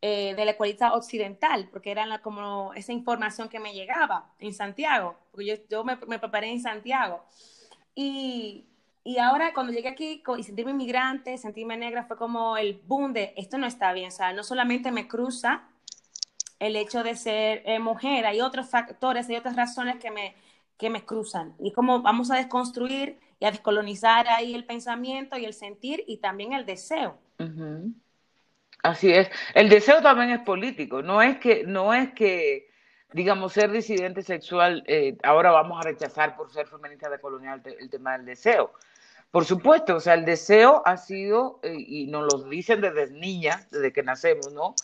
eh, 0.02 0.34
de 0.34 0.44
la 0.44 0.52
escuelita 0.52 0.94
occidental, 0.94 1.68
porque 1.70 1.90
era 1.90 2.20
como 2.22 2.72
esa 2.74 2.92
información 2.92 3.48
que 3.48 3.60
me 3.60 3.74
llegaba 3.74 4.32
en 4.38 4.54
Santiago, 4.54 5.16
porque 5.30 5.46
yo, 5.46 5.54
yo 5.68 5.84
me, 5.84 5.96
me, 6.06 6.18
preparé 6.18 6.50
en 6.50 6.60
Santiago. 6.60 7.22
Y, 7.94 8.66
y, 9.04 9.18
ahora 9.18 9.52
cuando 9.52 9.72
llegué 9.72 9.88
aquí 9.88 10.22
y 10.38 10.42
sentirme 10.42 10.70
inmigrante, 10.72 11.36
sentirme 11.36 11.76
negra, 11.76 12.04
fue 12.04 12.16
como 12.16 12.56
el 12.56 12.80
boom 12.86 13.12
de 13.12 13.34
esto 13.36 13.58
no 13.58 13.66
está 13.66 13.92
bien, 13.92 14.08
o 14.08 14.10
sea, 14.10 14.32
no 14.32 14.42
solamente 14.42 14.90
me 14.90 15.06
cruza 15.06 15.64
el 16.58 16.76
hecho 16.76 17.02
de 17.02 17.16
ser 17.16 17.62
eh, 17.66 17.78
mujer, 17.78 18.26
hay 18.26 18.40
otros 18.40 18.70
factores, 18.70 19.28
hay 19.28 19.36
otras 19.36 19.56
razones 19.56 19.96
que 19.96 20.10
me, 20.10 20.34
que 20.78 20.90
me 20.90 21.04
cruzan. 21.04 21.54
Y 21.58 21.72
como 21.72 22.00
vamos 22.00 22.30
a 22.30 22.36
desconstruir 22.36 23.18
y 23.40 23.46
a 23.46 23.50
descolonizar 23.50 24.28
ahí 24.28 24.54
el 24.54 24.64
pensamiento 24.64 25.36
y 25.36 25.44
el 25.44 25.54
sentir 25.54 26.04
y 26.06 26.18
también 26.18 26.52
el 26.52 26.66
deseo. 26.66 27.18
Así 28.82 29.10
es. 29.12 29.28
El 29.54 29.68
deseo 29.68 30.00
también 30.00 30.30
es 30.30 30.40
político. 30.40 31.02
No 31.02 31.20
es 31.20 31.38
que, 31.38 31.64
no 31.64 31.92
es 31.92 32.12
que 32.12 32.70
digamos, 33.12 33.52
ser 33.52 33.70
disidente 33.70 34.22
sexual, 34.22 34.84
eh, 34.86 35.16
ahora 35.22 35.50
vamos 35.50 35.78
a 35.80 35.88
rechazar 35.88 36.36
por 36.36 36.52
ser 36.52 36.66
feminista 36.68 37.08
de 37.08 37.18
colonial 37.18 37.62
el 37.64 37.90
tema 37.90 38.12
del 38.12 38.24
deseo. 38.24 38.72
Por 39.30 39.44
supuesto, 39.44 39.96
o 39.96 40.00
sea, 40.00 40.14
el 40.14 40.24
deseo 40.24 40.82
ha 40.84 40.96
sido, 40.96 41.60
eh, 41.62 41.74
y 41.76 42.06
nos 42.08 42.32
lo 42.32 42.48
dicen 42.48 42.80
desde 42.80 43.10
niñas, 43.10 43.70
desde 43.70 43.92
que 43.92 44.02
nacemos, 44.02 44.52
¿no? 44.52 44.74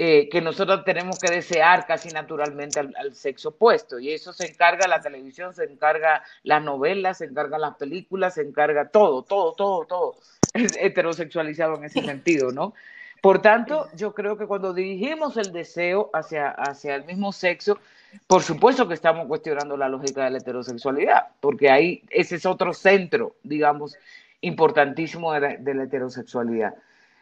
Eh, 0.00 0.28
que 0.28 0.40
nosotros 0.40 0.84
tenemos 0.84 1.18
que 1.18 1.28
desear 1.28 1.84
casi 1.84 2.10
naturalmente 2.10 2.78
al, 2.78 3.16
sexo 3.16 3.48
opuesto. 3.48 3.98
Y 3.98 4.12
eso 4.12 4.32
se 4.32 4.46
encarga 4.46 4.86
la 4.86 5.00
televisión, 5.00 5.52
se 5.52 5.64
encarga 5.64 6.22
las 6.44 6.62
novelas, 6.62 7.18
se 7.18 7.24
encarga 7.24 7.58
las 7.58 7.74
películas, 7.74 8.34
se 8.34 8.42
encarga 8.42 8.90
todo, 8.90 9.24
todo, 9.24 9.54
todo, 9.54 9.86
todo. 9.86 10.14
Heterosexualizado 10.54 11.78
en 11.78 11.84
ese 11.86 12.00
sentido, 12.02 12.52
¿no? 12.52 12.74
Por 13.20 13.42
tanto, 13.42 13.88
yo 13.96 14.14
creo 14.14 14.38
que 14.38 14.46
cuando 14.46 14.72
dirigimos 14.72 15.36
el 15.36 15.50
deseo 15.50 16.10
hacia, 16.14 16.50
hacia 16.50 16.94
el 16.94 17.04
mismo 17.04 17.32
sexo, 17.32 17.80
por 18.28 18.44
supuesto 18.44 18.86
que 18.86 18.94
estamos 18.94 19.26
cuestionando 19.26 19.76
la 19.76 19.88
lógica 19.88 20.26
de 20.26 20.30
la 20.30 20.38
heterosexualidad, 20.38 21.26
porque 21.40 21.70
ahí 21.70 22.04
ese 22.10 22.36
es 22.36 22.46
otro 22.46 22.72
centro, 22.72 23.34
digamos, 23.42 23.96
importantísimo 24.42 25.32
de 25.32 25.74
la 25.74 25.82
heterosexualidad. 25.82 26.76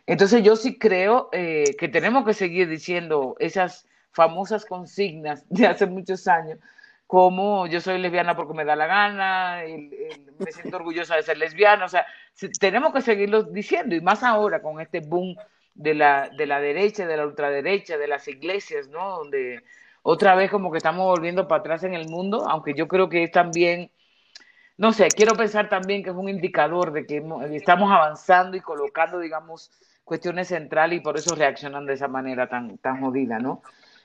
Entonces 0.07 0.43
yo 0.43 0.57
sí 0.57 0.79
creo 0.79 1.29
eh, 1.33 1.75
que 1.79 1.89
tenemos 1.89 2.25
que 2.25 2.33
seguir 2.33 2.69
diciendo 2.69 3.35
esas 3.39 3.87
famosas 4.13 4.65
consignas 4.65 5.45
de 5.51 5.67
hace 5.67 5.87
muchos 5.87 6.27
años, 6.29 6.59
como 7.07 7.67
yo 7.67 7.81
soy 7.81 7.99
lesbiana 7.99 8.35
porque 8.35 8.55
me 8.55 8.65
da 8.65 8.75
la 8.75 8.87
gana, 8.87 9.63
me 10.39 10.53
siento 10.53 10.77
orgullosa 10.77 11.17
de 11.17 11.23
ser 11.23 11.39
lesbiana, 11.39 11.85
o 11.85 11.89
sea, 11.89 12.05
tenemos 12.59 12.93
que 12.93 13.01
seguirlo 13.01 13.43
diciendo, 13.45 13.95
y 13.95 14.01
más 14.01 14.23
ahora 14.23 14.61
con 14.61 14.81
este 14.81 15.01
boom 15.01 15.37
de 15.75 15.95
la, 15.95 16.31
de 16.37 16.47
la 16.47 16.61
derecha, 16.61 17.07
de 17.07 17.17
la 17.17 17.27
ultraderecha, 17.27 17.99
de 17.99 18.09
las 18.09 18.27
iglesias, 18.27 18.89
¿no? 18.89 19.19
Donde 19.19 19.63
otra 20.03 20.35
vez 20.35 20.51
como 20.51 20.73
que 20.73 20.79
estamos 20.79 21.05
volviendo 21.05 21.47
para 21.47 21.61
atrás 21.61 21.85
en 21.85 21.95
el 21.95 22.09
mundo, 22.09 22.47
aunque 22.49 22.75
yo 22.75 22.89
creo 22.89 23.09
que 23.09 23.25
es 23.25 23.31
también, 23.31 23.91
no 24.77 24.93
sé, 24.93 25.09
quiero 25.09 25.35
pensar 25.35 25.69
también 25.69 26.03
que 26.03 26.11
es 26.11 26.17
un 26.17 26.29
indicador 26.29 26.93
de 26.93 27.07
que 27.07 27.23
estamos 27.53 27.93
avanzando 27.93 28.57
y 28.57 28.61
colocando, 28.61 29.19
digamos, 29.19 29.71
cuestiones 30.07 30.49
centrales 30.49 30.99
y 30.99 31.03
por 31.03 31.19
eso 31.19 31.35
reaccionan 31.35 31.85
de 31.85 31.95
esa 31.95 32.07
manera 32.07 32.49
tan, 32.49 32.79
tan 32.79 33.01
jodida, 33.01 33.41
¿no? 33.41 33.61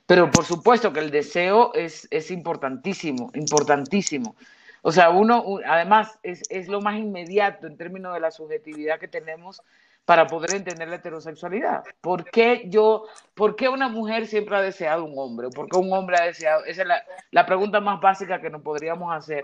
Pero 0.08 0.32
por 0.32 0.44
supuesto 0.44 0.92
que 0.92 1.00
el 1.00 1.12
deseo 1.12 1.74
es, 1.76 2.08
es 2.10 2.32
importantísimo, 2.32 3.30
importantísimo. 3.36 4.36
O 4.82 4.92
sea, 4.92 5.12
uno, 5.12 5.60
además, 5.66 6.18
es, 6.24 6.42
es, 6.50 6.68
lo 6.68 6.82
más 6.82 6.98
inmediato 6.98 7.68
en 7.68 7.78
términos 7.78 8.16
de 8.16 8.20
la 8.20 8.32
subjetividad 8.32 9.00
que 9.00 9.08
tenemos 9.08 9.62
para 10.04 10.26
poder 10.26 10.56
entender 10.56 10.90
la 10.90 10.96
heterosexualidad. 10.96 11.84
¿Por 12.02 12.26
qué 12.26 12.64
yo, 12.66 13.06
por 13.36 13.56
qué 13.56 13.70
una 13.70 13.88
mujer 13.88 14.26
siempre 14.26 14.56
ha 14.58 14.62
deseado 14.62 15.06
un 15.06 15.14
hombre? 15.18 15.50
¿Por 15.50 15.70
qué 15.70 15.78
un 15.78 15.94
hombre 15.94 16.18
ha 16.20 16.26
deseado? 16.26 16.66
Esa 16.66 16.82
es 16.82 16.88
la, 16.88 17.04
la 17.30 17.46
pregunta 17.46 17.80
más 17.80 18.02
básica 18.02 18.42
que 18.42 18.50
nos 18.50 18.64
podríamos 18.64 19.16
hacer 19.16 19.44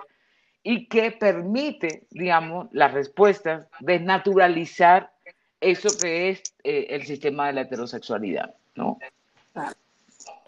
y 0.63 0.87
que 0.87 1.11
permite, 1.11 2.07
digamos, 2.09 2.67
las 2.71 2.91
respuestas 2.93 3.67
de 3.79 3.99
naturalizar 3.99 5.11
eso 5.59 5.89
que 5.97 6.29
es 6.29 6.43
eh, 6.63 6.87
el 6.89 7.05
sistema 7.05 7.47
de 7.47 7.53
la 7.53 7.61
heterosexualidad, 7.61 8.55
¿no? 8.75 8.99
Claro. 9.53 9.75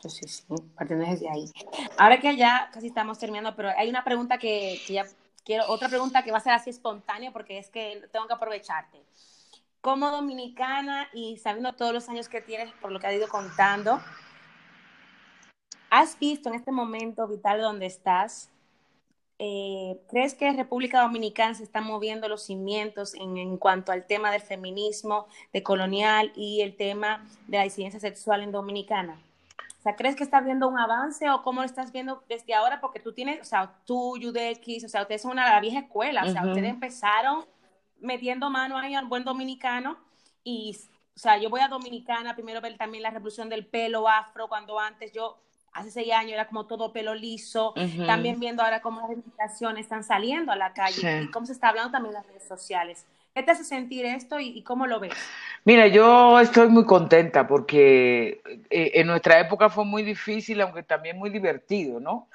Sí, 0.07 0.27
sí, 0.27 0.43
partiendo 0.75 1.05
desde 1.05 1.29
ahí. 1.29 1.51
Ahora 1.97 2.19
que 2.19 2.35
ya 2.37 2.69
casi 2.73 2.87
estamos 2.87 3.19
terminando, 3.19 3.55
pero 3.55 3.69
hay 3.77 3.89
una 3.89 4.03
pregunta 4.03 4.37
que, 4.37 4.79
que 4.87 4.93
ya 4.93 5.05
quiero, 5.43 5.65
otra 5.67 5.89
pregunta 5.89 6.23
que 6.23 6.31
va 6.31 6.37
a 6.37 6.41
ser 6.41 6.53
así 6.53 6.69
espontánea 6.69 7.31
porque 7.31 7.57
es 7.57 7.69
que 7.69 8.07
tengo 8.11 8.27
que 8.27 8.33
aprovecharte. 8.33 9.03
Como 9.81 10.09
dominicana 10.09 11.09
y 11.13 11.37
sabiendo 11.37 11.73
todos 11.73 11.93
los 11.93 12.07
años 12.09 12.29
que 12.29 12.41
tienes 12.41 12.71
por 12.81 12.91
lo 12.91 12.99
que 12.99 13.07
has 13.07 13.13
ido 13.13 13.27
contando, 13.27 13.99
¿has 15.89 16.17
visto 16.19 16.49
en 16.49 16.55
este 16.55 16.71
momento 16.71 17.27
vital 17.27 17.61
donde 17.61 17.85
estás 17.85 18.49
eh, 19.41 19.97
¿crees 20.09 20.35
que 20.35 20.51
República 20.51 21.01
Dominicana 21.01 21.53
se 21.53 21.63
están 21.63 21.85
moviendo 21.85 22.27
los 22.27 22.43
cimientos 22.43 23.15
en, 23.15 23.57
cuanto 23.57 23.93
al 23.93 24.05
tema 24.05 24.31
del 24.31 24.41
feminismo, 24.41 25.27
de 25.53 25.63
colonial 25.63 26.33
y 26.35 26.61
el 26.61 26.75
tema 26.75 27.25
de 27.47 27.57
la 27.57 27.63
disidencia 27.63 28.01
sexual 28.01 28.41
en 28.43 28.51
Dominicana? 28.51 29.17
O 29.79 29.81
sea, 29.81 29.95
¿crees 29.95 30.17
que 30.17 30.25
está 30.25 30.41
viendo 30.41 30.67
un 30.67 30.77
avance 30.77 31.29
o 31.29 31.41
cómo 31.41 31.61
lo 31.61 31.65
estás 31.65 31.93
viendo 31.93 32.21
desde 32.27 32.53
ahora? 32.53 32.81
Porque 32.81 32.99
tú 32.99 33.13
tienes, 33.13 33.39
o 33.39 33.45
sea, 33.45 33.79
tú, 33.85 34.17
Yudex, 34.17 34.83
o 34.83 34.89
sea, 34.89 35.03
ustedes 35.03 35.21
son 35.21 35.31
una 35.31 35.49
la 35.49 35.61
vieja 35.61 35.79
escuela, 35.79 36.25
o 36.25 36.29
sea, 36.29 36.45
ustedes 36.45 36.69
empezaron 36.69 37.45
metiendo 38.01 38.49
mano 38.49 38.77
ahí 38.77 38.93
al 38.93 39.05
buen 39.05 39.23
dominicano 39.23 39.97
y, 40.43 40.77
o 41.15 41.19
sea, 41.19 41.37
yo 41.37 41.49
voy 41.49 41.61
a 41.61 41.69
Dominicana, 41.69 42.35
primero 42.35 42.59
ver 42.59 42.77
también 42.77 43.03
la 43.03 43.11
revolución 43.11 43.47
del 43.47 43.65
pelo 43.65 44.09
afro, 44.09 44.49
cuando 44.49 44.77
antes 44.79 45.13
yo 45.13 45.41
hace 45.73 45.91
seis 45.91 46.11
años 46.11 46.33
era 46.33 46.47
como 46.47 46.65
todo 46.65 46.91
pelo 46.91 47.13
liso, 47.15 47.73
también 48.05 48.39
viendo 48.39 48.63
ahora 48.63 48.81
cómo 48.81 48.99
las 49.01 49.09
reivindicaciones 49.09 49.83
están 49.83 50.03
saliendo 50.03 50.51
a 50.51 50.55
la 50.55 50.73
calle 50.73 51.23
y 51.23 51.31
cómo 51.31 51.45
se 51.45 51.53
está 51.53 51.69
hablando 51.69 51.91
también 51.91 52.15
en 52.15 52.21
las 52.21 52.27
redes 52.27 52.47
sociales. 52.47 53.05
¿Qué 53.33 53.43
te 53.43 53.51
hace 53.51 53.63
sentir 53.63 54.05
esto 54.05 54.39
y, 54.39 54.61
cómo 54.63 54.87
lo 54.87 54.99
ves? 54.99 55.13
Mira, 55.63 55.87
yo 55.87 56.39
estoy 56.39 56.67
muy 56.67 56.85
contenta 56.85 57.47
porque 57.47 58.41
eh, 58.69 58.91
en 58.95 59.07
nuestra 59.07 59.39
época 59.39 59.69
fue 59.69 59.85
muy 59.85 60.03
difícil, 60.03 60.59
aunque 60.61 60.83
también 60.83 61.17
muy 61.17 61.29
divertido, 61.29 61.99
¿no? 61.99 62.27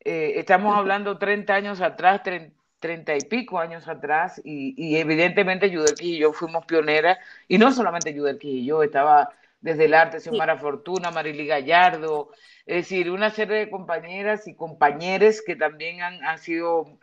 Eh, 0.00 0.34
estamos 0.36 0.76
hablando 0.76 1.18
30 1.18 1.54
años 1.54 1.80
atrás, 1.80 2.22
30, 2.22 3.16
y 3.16 3.20
pico 3.22 3.58
años 3.58 3.88
atrás, 3.88 4.40
y, 4.44 4.74
y 4.76 4.96
evidentemente 4.96 5.70
Yudelki 5.70 6.16
y 6.16 6.18
yo 6.18 6.32
fuimos 6.32 6.64
pioneras, 6.66 7.18
y 7.48 7.58
no 7.58 7.72
solamente 7.72 8.14
Yudelki 8.14 8.48
y 8.48 8.64
yo, 8.66 8.82
estaba 8.82 9.30
desde 9.60 9.86
el 9.86 9.94
arte, 9.94 10.20
Xiomara 10.20 10.56
Fortuna, 10.56 11.10
Marily 11.10 11.46
Gallardo, 11.46 12.30
es 12.66 12.76
decir, 12.76 13.10
una 13.10 13.30
serie 13.30 13.56
de 13.56 13.70
compañeras 13.70 14.46
y 14.46 14.54
compañeros 14.54 15.42
que 15.44 15.56
también 15.56 16.02
han, 16.02 16.24
han 16.24 16.38
sido, 16.38 16.98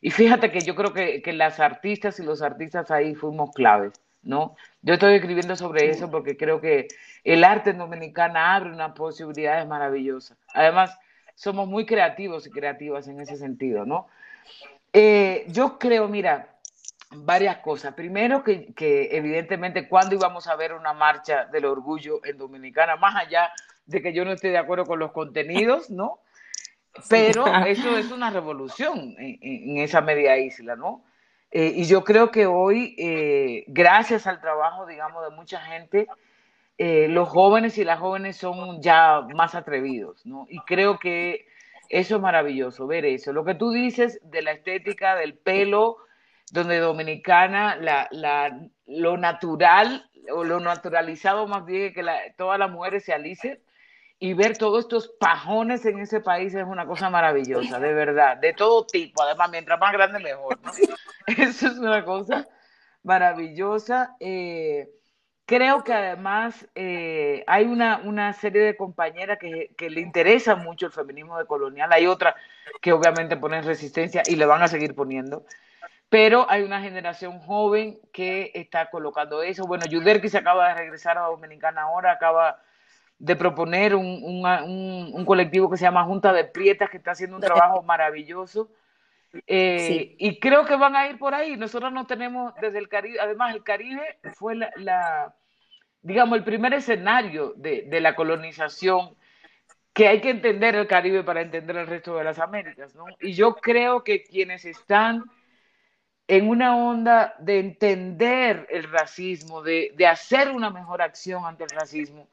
y 0.00 0.10
fíjate 0.10 0.50
que 0.50 0.60
yo 0.60 0.74
creo 0.74 0.92
que, 0.92 1.22
que, 1.22 1.32
las 1.32 1.60
artistas 1.60 2.18
y 2.20 2.24
los 2.24 2.42
artistas 2.42 2.90
ahí 2.90 3.14
fuimos 3.14 3.50
claves, 3.52 3.92
¿no? 4.22 4.56
Yo 4.82 4.94
estoy 4.94 5.14
escribiendo 5.14 5.56
sobre 5.56 5.88
eso 5.88 6.10
porque 6.10 6.36
creo 6.36 6.60
que 6.60 6.88
el 7.24 7.44
arte 7.44 7.72
Dominicana 7.72 8.54
abre 8.54 8.70
unas 8.70 8.92
posibilidades 8.92 9.66
maravillosas. 9.66 10.36
Además, 10.52 10.98
somos 11.34 11.68
muy 11.68 11.86
creativos 11.86 12.46
y 12.46 12.50
creativas 12.50 13.08
en 13.08 13.20
ese 13.20 13.36
sentido, 13.36 13.84
¿no? 13.86 14.08
Eh, 14.92 15.44
yo 15.48 15.78
creo, 15.78 16.08
mira, 16.08 16.55
varias 17.24 17.58
cosas. 17.58 17.94
Primero, 17.94 18.42
que, 18.42 18.74
que, 18.74 19.08
evidentemente, 19.16 19.88
cuando 19.88 20.14
íbamos 20.14 20.46
a 20.46 20.56
ver 20.56 20.72
una 20.72 20.92
marcha 20.92 21.46
del 21.46 21.64
orgullo 21.64 22.24
en 22.24 22.38
Dominicana, 22.38 22.96
más 22.96 23.16
allá 23.16 23.50
de 23.86 24.02
que 24.02 24.12
yo 24.12 24.24
no 24.24 24.32
esté 24.32 24.48
de 24.48 24.58
acuerdo 24.58 24.84
con 24.84 24.98
los 24.98 25.12
contenidos, 25.12 25.90
¿no? 25.90 26.20
Pero 27.08 27.46
eso 27.66 27.96
es 27.96 28.10
una 28.10 28.30
revolución 28.30 29.14
en, 29.18 29.38
en 29.40 29.78
esa 29.78 30.00
media 30.00 30.38
isla, 30.38 30.76
¿no? 30.76 31.04
Eh, 31.50 31.72
y 31.76 31.84
yo 31.84 32.04
creo 32.04 32.30
que 32.30 32.46
hoy, 32.46 32.94
eh, 32.98 33.64
gracias 33.68 34.26
al 34.26 34.40
trabajo, 34.40 34.86
digamos, 34.86 35.24
de 35.24 35.34
mucha 35.34 35.60
gente, 35.60 36.06
eh, 36.78 37.08
los 37.08 37.28
jóvenes 37.28 37.78
y 37.78 37.84
las 37.84 37.98
jóvenes 37.98 38.36
son 38.36 38.82
ya 38.82 39.22
más 39.34 39.54
atrevidos, 39.54 40.26
¿no? 40.26 40.46
Y 40.50 40.58
creo 40.60 40.98
que 40.98 41.46
eso 41.88 42.16
es 42.16 42.20
maravilloso, 42.20 42.86
ver 42.86 43.06
eso. 43.06 43.32
Lo 43.32 43.44
que 43.44 43.54
tú 43.54 43.70
dices 43.70 44.20
de 44.24 44.42
la 44.42 44.52
estética, 44.52 45.16
del 45.16 45.34
pelo, 45.34 45.98
donde 46.50 46.78
Dominicana, 46.78 47.76
la, 47.76 48.08
la, 48.10 48.60
lo 48.86 49.16
natural 49.16 50.08
o 50.32 50.44
lo 50.44 50.60
naturalizado 50.60 51.46
más 51.46 51.64
bien 51.64 51.92
que 51.92 52.02
la, 52.02 52.18
todas 52.36 52.58
las 52.58 52.70
mujeres 52.70 53.04
se 53.04 53.12
alicen 53.12 53.60
y 54.18 54.32
ver 54.32 54.56
todos 54.56 54.84
estos 54.84 55.08
pajones 55.20 55.84
en 55.84 55.98
ese 55.98 56.20
país 56.20 56.54
es 56.54 56.64
una 56.64 56.86
cosa 56.86 57.10
maravillosa, 57.10 57.78
de 57.78 57.92
verdad, 57.92 58.38
de 58.38 58.54
todo 58.54 58.86
tipo, 58.86 59.22
además, 59.22 59.50
mientras 59.50 59.78
más 59.78 59.92
grande 59.92 60.18
mejor, 60.20 60.58
¿no? 60.62 60.70
Eso 61.26 61.66
es 61.66 61.78
una 61.78 62.02
cosa 62.04 62.46
maravillosa. 63.02 64.16
Eh, 64.18 64.88
creo 65.44 65.84
que 65.84 65.92
además 65.92 66.66
eh, 66.74 67.44
hay 67.46 67.66
una, 67.66 67.98
una, 67.98 68.32
serie 68.32 68.62
de 68.62 68.76
compañeras 68.76 69.38
que, 69.38 69.74
que, 69.76 69.90
le 69.90 70.00
interesa 70.00 70.56
mucho 70.56 70.86
el 70.86 70.92
feminismo 70.92 71.38
decolonial, 71.38 71.92
hay 71.92 72.06
otras 72.06 72.36
que 72.80 72.92
obviamente 72.92 73.36
ponen 73.36 73.64
resistencia 73.64 74.22
y 74.26 74.36
le 74.36 74.46
van 74.46 74.62
a 74.62 74.68
seguir 74.68 74.94
poniendo 74.94 75.44
pero 76.08 76.46
hay 76.48 76.62
una 76.62 76.80
generación 76.80 77.40
joven 77.40 77.98
que 78.12 78.52
está 78.54 78.90
colocando 78.90 79.42
eso. 79.42 79.66
Bueno, 79.66 79.84
que 79.86 80.28
se 80.28 80.38
acaba 80.38 80.68
de 80.68 80.74
regresar 80.74 81.18
a 81.18 81.22
Dominicana 81.22 81.82
ahora, 81.82 82.12
acaba 82.12 82.60
de 83.18 83.34
proponer 83.34 83.94
un, 83.94 84.22
un, 84.22 85.10
un, 85.12 85.24
colectivo 85.24 85.70
que 85.70 85.76
se 85.76 85.84
llama 85.84 86.04
Junta 86.04 86.32
de 86.32 86.44
Prietas, 86.44 86.90
que 86.90 86.98
está 86.98 87.12
haciendo 87.12 87.36
un 87.36 87.42
trabajo 87.42 87.82
maravilloso. 87.82 88.70
Eh, 89.46 89.78
sí. 89.80 90.16
Y 90.18 90.38
creo 90.38 90.64
que 90.64 90.76
van 90.76 90.96
a 90.96 91.08
ir 91.08 91.18
por 91.18 91.34
ahí. 91.34 91.56
Nosotros 91.56 91.92
no 91.92 92.06
tenemos 92.06 92.54
desde 92.60 92.78
el 92.78 92.88
Caribe, 92.88 93.18
además 93.20 93.54
el 93.54 93.64
Caribe 93.64 94.18
fue 94.34 94.54
la, 94.54 94.70
la 94.76 95.34
digamos, 96.02 96.38
el 96.38 96.44
primer 96.44 96.74
escenario 96.74 97.52
de, 97.56 97.82
de, 97.82 98.00
la 98.00 98.14
colonización, 98.14 99.16
que 99.92 100.08
hay 100.08 100.20
que 100.20 100.30
entender 100.30 100.76
el 100.76 100.86
Caribe 100.86 101.24
para 101.24 101.40
entender 101.40 101.76
el 101.76 101.86
resto 101.86 102.16
de 102.16 102.24
las 102.24 102.38
Américas, 102.38 102.94
¿no? 102.94 103.06
Y 103.20 103.32
yo 103.32 103.56
creo 103.56 104.04
que 104.04 104.22
quienes 104.22 104.64
están 104.64 105.24
en 106.28 106.48
una 106.48 106.76
onda 106.76 107.34
de 107.38 107.60
entender 107.60 108.66
el 108.70 108.90
racismo, 108.90 109.62
de, 109.62 109.92
de 109.96 110.06
hacer 110.06 110.50
una 110.50 110.70
mejor 110.70 111.00
acción 111.00 111.44
ante 111.44 111.64
el 111.64 111.70
racismo, 111.70 112.26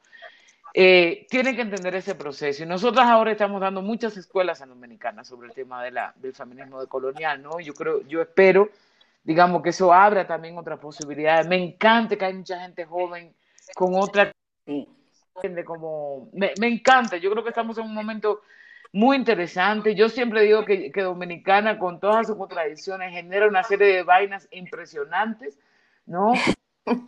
eh, 0.74 1.28
tienen 1.30 1.56
que 1.56 1.62
entender 1.62 1.94
ese 1.96 2.16
proceso. 2.16 2.64
Y 2.64 2.66
nosotros 2.66 3.06
ahora 3.06 3.32
estamos 3.32 3.62
dando 3.62 3.84
muchas 3.84 4.18
escuelas 4.18 4.62
en 4.62 4.70
Dominicana 4.70 5.24
sobre 5.24 5.48
el 5.48 5.54
tema 5.54 5.84
de 5.84 5.92
la, 5.92 6.14
del 6.16 6.34
feminismo 6.34 6.82
decolonial, 6.82 7.44
¿no? 7.44 7.60
Yo 7.60 7.76
creo, 7.76 8.02
yo 8.08 8.22
espero, 8.22 8.70
digamos, 9.24 9.62
que 9.62 9.70
eso 9.70 9.94
abra 9.94 10.26
también 10.26 10.58
otras 10.58 10.80
posibilidades. 10.80 11.48
Me 11.48 11.58
encanta 11.58 12.16
que 12.16 12.26
hay 12.26 12.34
mucha 12.34 12.60
gente 12.60 12.86
joven 12.86 13.34
con 13.76 13.94
otra... 13.94 14.32
Como, 15.66 16.30
me, 16.34 16.54
me 16.60 16.68
encanta, 16.68 17.18
yo 17.18 17.32
creo 17.32 17.44
que 17.44 17.50
estamos 17.50 17.78
en 17.80 17.86
un 17.86 17.94
momento 17.94 18.42
muy 18.94 19.18
interesante. 19.18 19.96
Yo 19.96 20.08
siempre 20.08 20.44
digo 20.44 20.64
que, 20.64 20.92
que, 20.92 21.02
Dominicana, 21.02 21.80
con 21.80 22.00
todas 22.00 22.28
sus 22.28 22.38
contradicciones, 22.38 23.12
genera 23.12 23.48
una 23.48 23.64
serie 23.64 23.88
de 23.88 24.04
vainas 24.04 24.48
impresionantes, 24.52 25.60
¿no? 26.06 26.32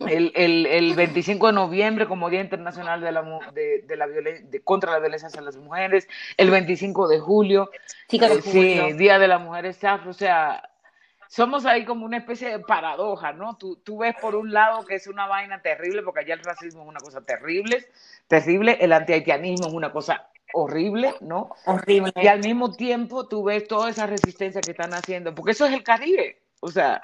El, 0.08 0.32
el, 0.34 0.64
el 0.64 0.94
25 0.94 1.48
de 1.48 1.52
noviembre 1.52 2.08
como 2.08 2.30
Día 2.30 2.40
Internacional 2.40 3.02
de 3.02 3.12
la, 3.12 3.22
de, 3.52 3.82
de 3.86 3.96
la 3.98 4.06
de, 4.06 4.62
contra 4.64 4.92
la 4.92 5.00
violencia 5.00 5.28
hacia 5.28 5.42
las 5.42 5.58
mujeres, 5.58 6.08
el 6.38 6.50
25 6.50 7.06
de 7.08 7.20
julio, 7.20 7.70
sí, 8.08 8.18
de 8.18 8.26
julio. 8.40 8.40
Sí, 8.88 8.92
Día 8.94 9.18
de 9.18 9.28
las 9.28 9.38
Mujeres 9.38 9.84
Afro, 9.84 10.12
o 10.12 10.14
sea, 10.14 10.66
somos 11.28 11.66
ahí 11.66 11.84
como 11.84 12.06
una 12.06 12.16
especie 12.16 12.48
de 12.48 12.60
paradoja, 12.60 13.34
¿no? 13.34 13.58
Tú, 13.58 13.76
tú 13.84 13.98
ves 13.98 14.14
por 14.18 14.34
un 14.34 14.50
lado 14.50 14.86
que 14.86 14.94
es 14.94 15.08
una 15.08 15.26
vaina 15.26 15.60
terrible, 15.60 16.02
porque 16.02 16.20
allá 16.20 16.32
el 16.32 16.42
racismo 16.42 16.80
es 16.80 16.88
una 16.88 17.00
cosa 17.00 17.20
terrible, 17.20 17.86
terrible, 18.28 18.78
el 18.80 18.94
antihaitianismo 18.94 19.66
es 19.66 19.74
una 19.74 19.92
cosa 19.92 20.26
horrible, 20.52 21.14
¿no? 21.20 21.50
Horrible. 21.64 22.12
Y 22.16 22.26
al 22.26 22.40
mismo 22.40 22.72
tiempo 22.72 23.26
tú 23.26 23.44
ves 23.44 23.66
toda 23.66 23.90
esa 23.90 24.06
resistencia 24.06 24.60
que 24.60 24.70
están 24.72 24.94
haciendo, 24.94 25.34
porque 25.34 25.52
eso 25.52 25.66
es 25.66 25.72
el 25.72 25.82
Caribe, 25.82 26.42
o 26.60 26.70
sea, 26.70 27.02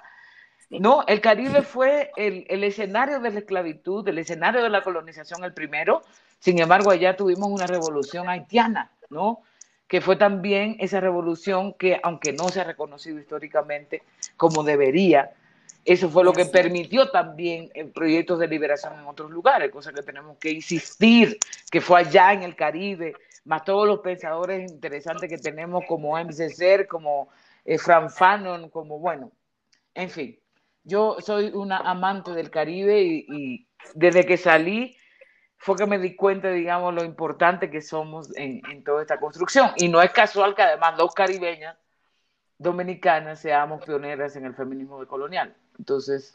no, 0.70 1.04
el 1.06 1.20
Caribe 1.20 1.62
fue 1.62 2.10
el, 2.16 2.46
el, 2.48 2.64
escenario 2.64 3.20
de 3.20 3.30
la 3.30 3.40
esclavitud, 3.40 4.08
el 4.08 4.18
escenario 4.18 4.62
de 4.62 4.70
la 4.70 4.82
colonización 4.82 5.44
el 5.44 5.52
primero, 5.52 6.02
sin 6.38 6.58
embargo 6.60 6.90
allá 6.90 7.14
tuvimos 7.14 7.50
una 7.50 7.66
revolución 7.66 8.28
haitiana, 8.28 8.90
¿no? 9.10 9.42
Que 9.86 10.00
fue 10.00 10.16
también 10.16 10.76
esa 10.80 11.00
revolución 11.00 11.74
que, 11.74 12.00
aunque 12.02 12.32
no 12.32 12.48
se 12.48 12.62
ha 12.62 12.64
reconocido 12.64 13.18
históricamente 13.18 14.02
como 14.38 14.62
debería, 14.62 15.32
eso 15.84 16.08
fue 16.08 16.24
lo 16.24 16.32
que 16.32 16.44
permitió 16.44 17.10
también 17.10 17.70
proyectos 17.92 18.38
de 18.38 18.46
liberación 18.46 18.98
en 18.98 19.06
otros 19.06 19.30
lugares, 19.30 19.70
cosa 19.70 19.92
que 19.92 20.02
tenemos 20.02 20.38
que 20.38 20.50
insistir, 20.50 21.38
que 21.70 21.80
fue 21.80 22.00
allá 22.00 22.32
en 22.32 22.44
el 22.44 22.54
Caribe, 22.54 23.14
más 23.44 23.64
todos 23.64 23.86
los 23.86 24.00
pensadores 24.00 24.70
interesantes 24.70 25.28
que 25.28 25.38
tenemos 25.38 25.84
como 25.86 26.16
MCC, 26.16 26.86
como 26.88 27.28
eh, 27.64 27.78
Fran 27.78 28.10
Fanon, 28.10 28.70
como 28.70 28.98
bueno, 28.98 29.32
en 29.94 30.10
fin. 30.10 30.38
Yo 30.84 31.16
soy 31.20 31.50
una 31.54 31.78
amante 31.78 32.32
del 32.32 32.50
Caribe 32.50 33.02
y, 33.02 33.68
desde 33.94 34.24
que 34.24 34.36
salí 34.36 34.96
fue 35.58 35.76
que 35.76 35.86
me 35.86 35.98
di 35.98 36.16
cuenta, 36.16 36.50
digamos, 36.50 36.92
lo 36.92 37.04
importante 37.04 37.70
que 37.70 37.80
somos 37.80 38.36
en, 38.36 38.60
en, 38.68 38.82
toda 38.82 39.02
esta 39.02 39.20
construcción. 39.20 39.70
Y 39.76 39.88
no 39.88 40.02
es 40.02 40.10
casual 40.10 40.56
que 40.56 40.62
además 40.62 40.96
dos 40.96 41.14
caribeñas 41.14 41.76
dominicanas 42.58 43.40
seamos 43.40 43.84
pioneras 43.84 44.34
en 44.34 44.44
el 44.44 44.54
feminismo 44.54 44.98
decolonial. 44.98 45.54
Entonces, 45.78 46.32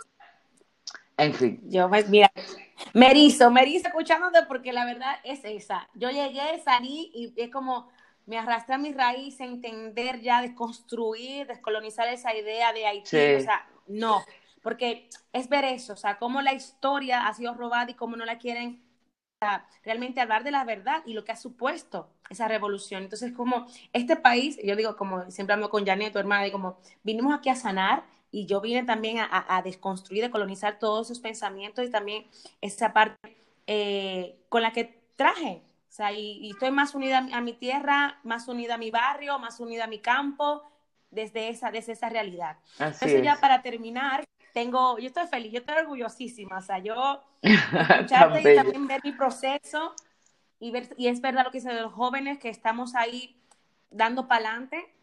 en 1.18 1.34
fin. 1.34 1.62
Yo, 1.66 1.90
mira, 2.08 2.32
me 2.94 3.12
erizo, 3.12 3.52
me 3.52 3.62
erizo 3.62 3.88
escuchándote 3.88 4.44
porque 4.48 4.72
la 4.72 4.86
verdad 4.86 5.16
es 5.24 5.44
esa. 5.44 5.90
Yo 5.96 6.10
llegué, 6.10 6.62
salí 6.64 7.12
y 7.14 7.34
es 7.36 7.50
como 7.52 7.90
me 8.28 8.38
arrastré 8.38 8.76
a 8.76 8.78
mis 8.78 8.96
raíces, 8.96 9.40
entender 9.40 10.22
ya, 10.22 10.42
desconstruir, 10.42 11.48
descolonizar 11.48 12.08
esa 12.10 12.36
idea 12.36 12.74
de 12.74 12.86
Haití. 12.86 13.36
O 13.36 13.40
sea, 13.40 13.68
no, 13.88 14.22
porque 14.62 15.10
es 15.32 15.48
ver 15.48 15.64
eso, 15.64 15.94
o 15.94 15.96
sea, 15.96 16.18
cómo 16.18 16.42
la 16.42 16.54
historia 16.54 17.26
ha 17.26 17.34
sido 17.34 17.54
robada 17.54 17.90
y 17.90 17.94
cómo 17.94 18.18
no 18.18 18.26
la 18.26 18.38
quieren 18.38 18.84
realmente 19.84 20.20
hablar 20.20 20.44
de 20.44 20.52
la 20.52 20.66
verdad 20.66 21.04
y 21.06 21.14
lo 21.14 21.24
que 21.24 21.32
ha 21.32 21.38
supuesto 21.38 22.10
esa 22.30 22.50
revolución. 22.50 23.04
Entonces, 23.04 23.32
como 23.32 23.66
este 23.94 24.18
país, 24.18 24.60
yo 24.62 24.76
digo, 24.76 24.98
como 24.98 25.32
siempre 25.32 25.54
hablo 25.54 25.70
con 25.70 25.86
Janet, 25.86 26.12
tu 26.12 26.20
hermana, 26.20 26.48
y 26.48 26.52
como 26.52 26.80
vinimos 27.04 27.34
aquí 27.34 27.50
a 27.50 27.56
sanar 27.56 28.04
y 28.32 28.46
yo 28.46 28.62
vine 28.62 28.84
también 28.84 29.20
a, 29.20 29.46
a 29.48 29.62
desconstruir, 29.62 30.26
a 30.26 30.32
colonizar 30.32 30.80
todos 30.80 31.08
esos 31.08 31.20
pensamientos 31.20 31.86
y 31.86 31.90
también 31.90 32.28
esa 32.62 32.94
parte 32.94 33.38
eh, 33.68 34.40
con 34.48 34.62
la 34.62 34.72
que 34.72 35.04
traje. 35.18 35.62
O 35.90 35.92
sea, 35.98 36.14
y, 36.14 36.52
estoy 36.52 36.72
más 36.72 36.96
unida 36.96 37.28
a, 37.32 37.42
mi 37.42 37.54
tierra, 37.54 38.20
más 38.24 38.48
unida 38.48 38.76
a 38.76 38.78
mi 38.78 38.92
barrio, 38.92 39.40
más 39.40 39.60
unida 39.60 39.86
a 39.86 39.88
mi 39.88 40.00
campo, 40.00 40.64
desde 41.12 41.50
esa, 41.50 41.72
desde 41.72 41.94
esa 41.94 42.10
realidad. 42.10 42.58
Entonces, 42.80 43.22
ya 43.24 43.38
para 43.42 43.62
terminar, 43.62 44.24
tengo, 44.54 44.98
yo 45.00 45.08
estoy 45.08 45.28
feliz, 45.28 45.52
yo 45.52 45.60
estoy 45.60 45.76
orgullosísima. 45.76 46.58
O 46.58 46.62
sea, 46.62 46.80
yo 46.80 47.24
escucharte 47.42 48.54
y 48.54 48.56
también 48.56 48.88
ver 48.88 49.02
mi 49.04 49.12
proceso 49.12 49.94
y, 50.60 50.72
ver, 50.72 50.94
y 50.98 51.08
es 51.08 51.20
verdad 51.20 51.44
lo 51.44 51.52
que 51.52 51.60
dicen 51.60 51.82
los 51.82 51.94
jóvenes 51.94 52.40
que 52.40 52.50
estamos 52.50 52.96
ahí 52.96 53.42
dando 53.90 54.28
para 54.28 54.50
adelante 54.50 54.94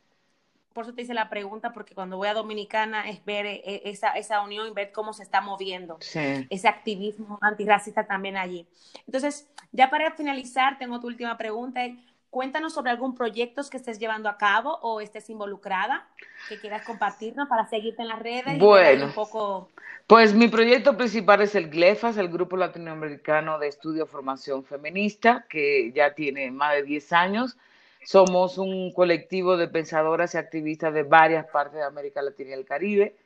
por 0.74 0.84
eso 0.84 0.92
te 0.92 1.02
hice 1.02 1.14
la 1.14 1.30
pregunta, 1.30 1.72
porque 1.72 1.94
cuando 1.94 2.16
voy 2.16 2.26
a 2.26 2.34
Dominicana 2.34 3.08
es 3.08 3.24
ver 3.24 3.46
eh, 3.46 3.82
esa, 3.84 4.10
esa 4.10 4.42
unión 4.42 4.66
y 4.66 4.72
ver 4.72 4.90
cómo 4.90 5.12
se 5.12 5.22
está 5.22 5.40
moviendo 5.40 5.98
ese 6.00 6.68
activismo 6.68 7.38
antirracista 7.40 8.06
también 8.06 8.37
allí. 8.37 8.66
Entonces, 9.06 9.48
ya 9.70 9.88
para 9.88 10.10
finalizar, 10.10 10.76
tengo 10.76 11.00
tu 11.00 11.06
última 11.06 11.38
pregunta. 11.38 11.80
Cuéntanos 12.28 12.74
sobre 12.74 12.90
algún 12.90 13.14
proyecto 13.14 13.62
que 13.70 13.76
estés 13.76 14.00
llevando 14.00 14.28
a 14.28 14.37
cabo 14.37 14.76
o 14.82 15.00
estés 15.00 15.30
involucrada, 15.30 16.08
que 16.48 16.58
quieras 16.58 16.84
compartirnos 16.84 17.48
para 17.48 17.66
seguirte 17.68 18.02
en 18.02 18.08
las 18.08 18.18
redes. 18.18 18.58
Bueno, 18.58 19.06
un 19.06 19.12
poco... 19.12 19.70
pues 20.08 20.34
mi 20.34 20.48
proyecto 20.48 20.96
principal 20.96 21.42
es 21.42 21.54
el 21.54 21.70
GLEFAS, 21.70 22.16
el 22.16 22.28
Grupo 22.28 22.56
Latinoamericano 22.56 23.60
de 23.60 23.68
Estudio 23.68 24.06
Formación 24.06 24.64
Feminista, 24.64 25.46
que 25.48 25.92
ya 25.92 26.14
tiene 26.14 26.50
más 26.50 26.72
de 26.72 26.82
10 26.82 27.12
años 27.12 27.56
somos 28.05 28.59
un 28.59 28.93
colectivo 28.93 29.57
de 29.57 29.69
pensadoras 29.69 30.35
y 30.35 30.38
activistas 30.38 30.93
de 30.95 31.03
varias 31.03 31.47
partes 31.47 31.79
de 31.79 31.85
América 31.85 32.23
Latina 32.23 32.51
y 32.51 32.55
el 32.55 32.64
Caribe. 32.64 33.17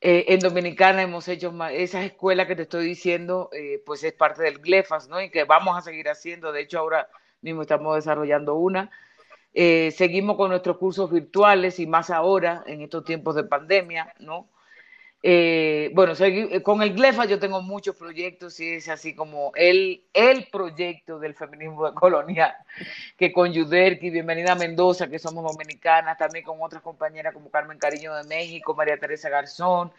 Eh, 0.00 0.26
en 0.28 0.40
Dominicana 0.40 1.02
hemos 1.02 1.28
hecho 1.28 1.52
esa 1.70 2.02
escuela 2.02 2.46
que 2.46 2.56
te 2.56 2.62
estoy 2.62 2.86
diciendo, 2.86 3.50
eh, 3.52 3.82
pues 3.84 4.02
es 4.02 4.14
parte 4.14 4.42
del 4.42 4.58
GLEFAS, 4.58 5.08
¿no? 5.08 5.20
Y 5.20 5.30
que 5.30 5.44
vamos 5.44 5.76
a 5.76 5.82
seguir 5.82 6.08
haciendo. 6.08 6.52
De 6.52 6.62
hecho, 6.62 6.78
ahora 6.78 7.08
mismo 7.42 7.62
estamos 7.62 7.96
desarrollando 7.96 8.54
una. 8.54 8.90
Eh, 9.52 9.90
seguimos 9.90 10.36
con 10.36 10.50
nuestros 10.50 10.78
cursos 10.78 11.10
virtuales 11.10 11.78
y 11.80 11.86
más 11.86 12.10
ahora, 12.10 12.62
en 12.66 12.80
estos 12.82 13.04
tiempos 13.04 13.34
de 13.34 13.44
pandemia, 13.44 14.14
¿no? 14.20 14.48
Eh, 15.22 15.90
bueno, 15.94 16.14
eh, 16.18 16.62
con 16.62 16.82
el 16.82 16.94
GLEFA 16.94 17.26
yo 17.26 17.38
tengo 17.38 17.60
muchos 17.60 17.94
proyectos 17.96 18.58
y 18.58 18.70
es 18.74 18.88
así 18.88 19.14
como 19.14 19.52
el, 19.54 20.02
el 20.14 20.46
proyecto 20.50 21.18
del 21.18 21.34
feminismo 21.34 21.94
colonial, 21.94 22.54
que 23.18 23.30
con 23.32 23.52
Yuderki, 23.52 24.08
Bienvenida 24.08 24.54
Mendoza, 24.54 25.08
que 25.08 25.18
somos 25.18 25.44
dominicanas, 25.44 26.16
también 26.16 26.44
con 26.44 26.56
otras 26.62 26.82
compañeras 26.82 27.34
como 27.34 27.50
Carmen 27.50 27.78
Cariño 27.78 28.14
de 28.14 28.24
México, 28.24 28.74
María 28.74 28.98
Teresa 28.98 29.28
Garzón, 29.28 29.92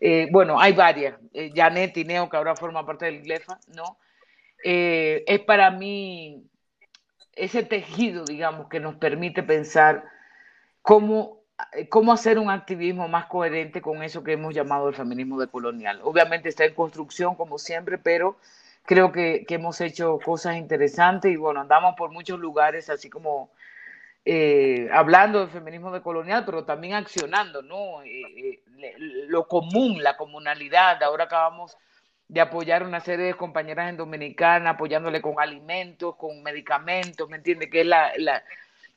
eh, 0.00 0.28
bueno, 0.30 0.60
hay 0.60 0.72
varias, 0.74 1.16
Janet 1.54 1.92
Tineo, 1.92 2.28
que 2.28 2.36
ahora 2.36 2.54
forma 2.54 2.86
parte 2.86 3.06
del 3.06 3.22
GLEFA, 3.22 3.58
¿no? 3.74 3.98
es 4.60 5.40
para 5.40 5.70
mí 5.70 6.44
ese 7.34 7.62
tejido, 7.62 8.24
digamos, 8.24 8.68
que 8.68 8.80
nos 8.80 8.96
permite 8.96 9.44
pensar 9.44 10.04
cómo 10.82 11.37
eh, 11.37 11.37
cómo 11.88 12.12
hacer 12.12 12.38
un 12.38 12.50
activismo 12.50 13.08
más 13.08 13.26
coherente 13.26 13.80
con 13.82 14.02
eso 14.02 14.22
que 14.22 14.32
hemos 14.32 14.54
llamado 14.54 14.88
el 14.88 14.94
feminismo 14.94 15.40
decolonial. 15.40 16.00
Obviamente 16.02 16.48
está 16.48 16.64
en 16.64 16.74
construcción, 16.74 17.34
como 17.34 17.58
siempre, 17.58 17.98
pero 17.98 18.38
creo 18.84 19.12
que, 19.12 19.44
hemos 19.48 19.80
hecho 19.80 20.18
cosas 20.24 20.56
interesantes 20.56 21.32
y 21.32 21.36
bueno, 21.36 21.60
andamos 21.60 21.94
por 21.96 22.10
muchos 22.10 22.38
lugares, 22.38 22.88
así 22.90 23.10
como 23.10 23.50
eh, 24.24 24.88
hablando 24.92 25.40
del 25.40 25.50
feminismo 25.50 25.90
decolonial, 25.92 26.44
pero 26.44 26.64
también 26.64 26.94
accionando, 26.94 27.62
¿no? 27.62 28.02
Eh, 28.04 28.62
lo 29.28 29.48
común, 29.48 30.02
la 30.02 30.16
comunalidad. 30.16 31.02
Ahora 31.02 31.24
acabamos 31.24 31.76
de 32.28 32.40
apoyar 32.40 32.82
una 32.82 33.00
serie 33.00 33.26
de 33.26 33.34
compañeras 33.34 33.88
en 33.88 33.96
Dominicana, 33.96 34.70
apoyándole 34.70 35.20
con 35.20 35.40
alimentos, 35.40 36.16
con 36.16 36.42
medicamentos, 36.42 37.28
¿me 37.28 37.38
entiende? 37.38 37.70
Que 37.70 37.80
es 37.80 37.86
la 37.86 38.42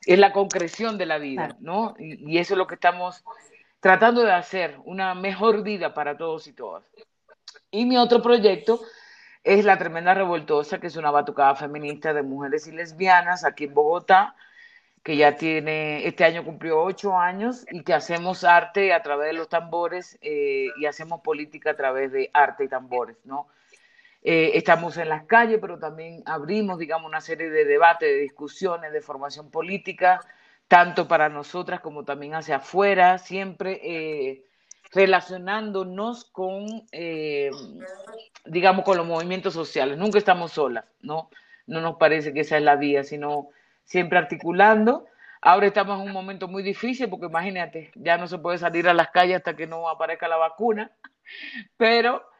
es 0.05 0.19
la 0.19 0.31
concreción 0.31 0.97
de 0.97 1.05
la 1.05 1.17
vida, 1.17 1.55
¿no? 1.59 1.95
Y, 1.99 2.37
eso 2.37 2.53
es 2.53 2.57
lo 2.57 2.67
que 2.67 2.75
estamos 2.75 3.23
tratando 3.79 4.23
de 4.23 4.31
hacer, 4.31 4.77
una 4.85 5.15
mejor 5.15 5.63
vida 5.63 5.93
para 5.93 6.17
todos 6.17 6.47
y 6.47 6.53
todas. 6.53 6.83
Y 7.69 7.85
mi 7.85 7.97
otro 7.97 8.21
proyecto 8.21 8.81
es 9.43 9.65
La 9.65 9.77
Tremenda 9.77 10.13
Revoltosa, 10.13 10.79
que 10.79 10.87
es 10.87 10.95
una 10.95 11.11
batucada 11.11 11.55
feminista 11.55 12.13
de 12.13 12.21
mujeres 12.21 12.67
y 12.67 12.71
lesbianas 12.71 13.43
aquí 13.43 13.65
en 13.65 13.73
Bogotá, 13.73 14.35
que 15.03 15.17
ya 15.17 15.35
tiene, 15.35 16.05
este 16.05 16.23
año 16.25 16.45
cumplió 16.45 16.79
ocho 16.81 17.17
años 17.17 17.65
y 17.71 17.83
que 17.83 17.93
hacemos 17.93 18.43
arte 18.43 18.93
a 18.93 19.01
través 19.01 19.27
de 19.27 19.33
los 19.33 19.49
tambores 19.49 20.19
eh, 20.21 20.67
y 20.77 20.85
hacemos 20.85 21.21
política 21.21 21.71
a 21.71 21.75
través 21.75 22.11
de 22.11 22.29
arte 22.33 22.65
y 22.65 22.67
tambores, 22.67 23.17
¿no? 23.23 23.47
Eh, 24.23 24.51
estamos 24.53 24.97
en 24.97 25.09
las 25.09 25.25
calles, 25.25 25.57
pero 25.59 25.79
también 25.79 26.21
abrimos, 26.25 26.77
digamos, 26.77 27.07
una 27.07 27.21
serie 27.21 27.49
de 27.49 27.65
debates, 27.65 28.07
de 28.07 28.21
discusiones, 28.21 28.93
de 28.93 29.01
formación 29.01 29.49
política, 29.49 30.19
tanto 30.67 31.07
para 31.07 31.27
nosotras 31.27 31.79
como 31.79 32.05
también 32.05 32.35
hacia 32.35 32.57
afuera, 32.57 33.17
siempre 33.17 33.79
eh, 33.83 34.45
relacionándonos 34.93 36.25
con, 36.25 36.65
eh, 36.91 37.49
digamos, 38.45 38.85
con 38.85 38.97
los 38.97 39.07
movimientos 39.07 39.53
sociales. 39.53 39.97
Nunca 39.97 40.19
estamos 40.19 40.51
solas, 40.51 40.85
¿no? 41.01 41.29
No 41.65 41.81
nos 41.81 41.95
parece 41.97 42.31
que 42.33 42.41
esa 42.41 42.57
es 42.57 42.63
la 42.63 42.75
vía, 42.75 43.03
sino 43.03 43.49
siempre 43.85 44.19
articulando. 44.19 45.05
Ahora 45.41 45.65
estamos 45.65 45.99
en 45.99 46.07
un 46.07 46.13
momento 46.13 46.47
muy 46.47 46.61
difícil 46.61 47.09
porque 47.09 47.25
imagínate, 47.25 47.91
ya 47.95 48.17
no 48.17 48.27
se 48.27 48.37
puede 48.37 48.59
salir 48.59 48.87
a 48.87 48.93
las 48.93 49.09
calles 49.09 49.37
hasta 49.37 49.55
que 49.55 49.65
no 49.65 49.89
aparezca 49.89 50.27
la 50.27 50.37
vacuna, 50.37 50.91
pero 51.77 52.30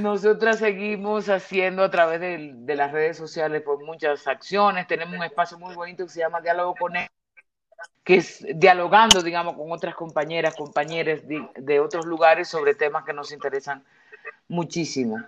nosotras 0.00 0.58
seguimos 0.58 1.28
haciendo 1.28 1.84
a 1.84 1.90
través 1.90 2.20
de, 2.20 2.74
las 2.74 2.92
redes 2.92 3.16
sociales 3.16 3.62
por 3.62 3.76
pues, 3.76 3.86
muchas 3.86 4.26
acciones. 4.26 4.86
Tenemos 4.86 5.16
un 5.16 5.24
espacio 5.24 5.58
muy 5.58 5.74
bonito 5.74 6.04
que 6.04 6.10
se 6.10 6.20
llama 6.20 6.40
Diálogo 6.40 6.74
con 6.74 6.96
él, 6.96 7.08
que 8.02 8.16
es 8.16 8.44
dialogando, 8.54 9.22
digamos, 9.22 9.54
con 9.54 9.72
otras 9.72 9.94
compañeras, 9.94 10.54
compañeros 10.54 11.22
de, 11.24 11.80
otros 11.80 12.04
lugares 12.04 12.48
sobre 12.48 12.74
temas 12.74 13.04
que 13.04 13.14
nos 13.14 13.32
interesan 13.32 13.82
muchísimo. 14.48 15.18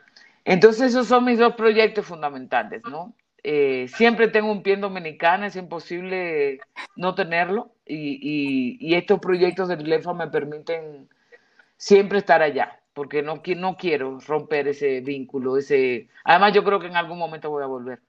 Entonces, 0.45 0.89
esos 0.89 1.09
son 1.09 1.24
mis 1.24 1.39
dos 1.39 1.55
proyectos 1.55 2.05
fundamentales, 2.07 2.82
¿no? 2.91 3.14
Eh, 3.43 3.87
siempre 3.89 4.28
tengo 4.28 4.51
un 4.51 4.62
pie 4.62 4.74
en 4.74 4.80
Dominicana, 4.82 5.47
es 5.47 5.57
imposible 5.57 6.61
no 6.97 7.14
tenerlo, 7.14 7.72
y, 7.87 8.95
estos 8.95 9.20
proyectos 9.20 9.68
del 9.68 9.89
LEFA 9.89 10.12
me 10.12 10.28
permiten 10.28 11.09
siempre 11.76 12.18
estar 12.18 12.43
allá 12.43 12.80
porque 12.97 13.20
no, 13.20 13.42
no 13.57 13.76
quiero 13.76 14.18
romper 14.26 14.68
ese 14.68 15.03
vínculo, 15.03 15.59
ese... 15.59 16.09
Además 16.24 16.55
yo 16.55 16.64
creo 16.64 16.80
que 16.80 16.86
en 16.86 16.97
algún 16.97 17.18
momento 17.18 17.51
voy 17.51 17.62
a 17.62 17.66
volver. 17.66 18.01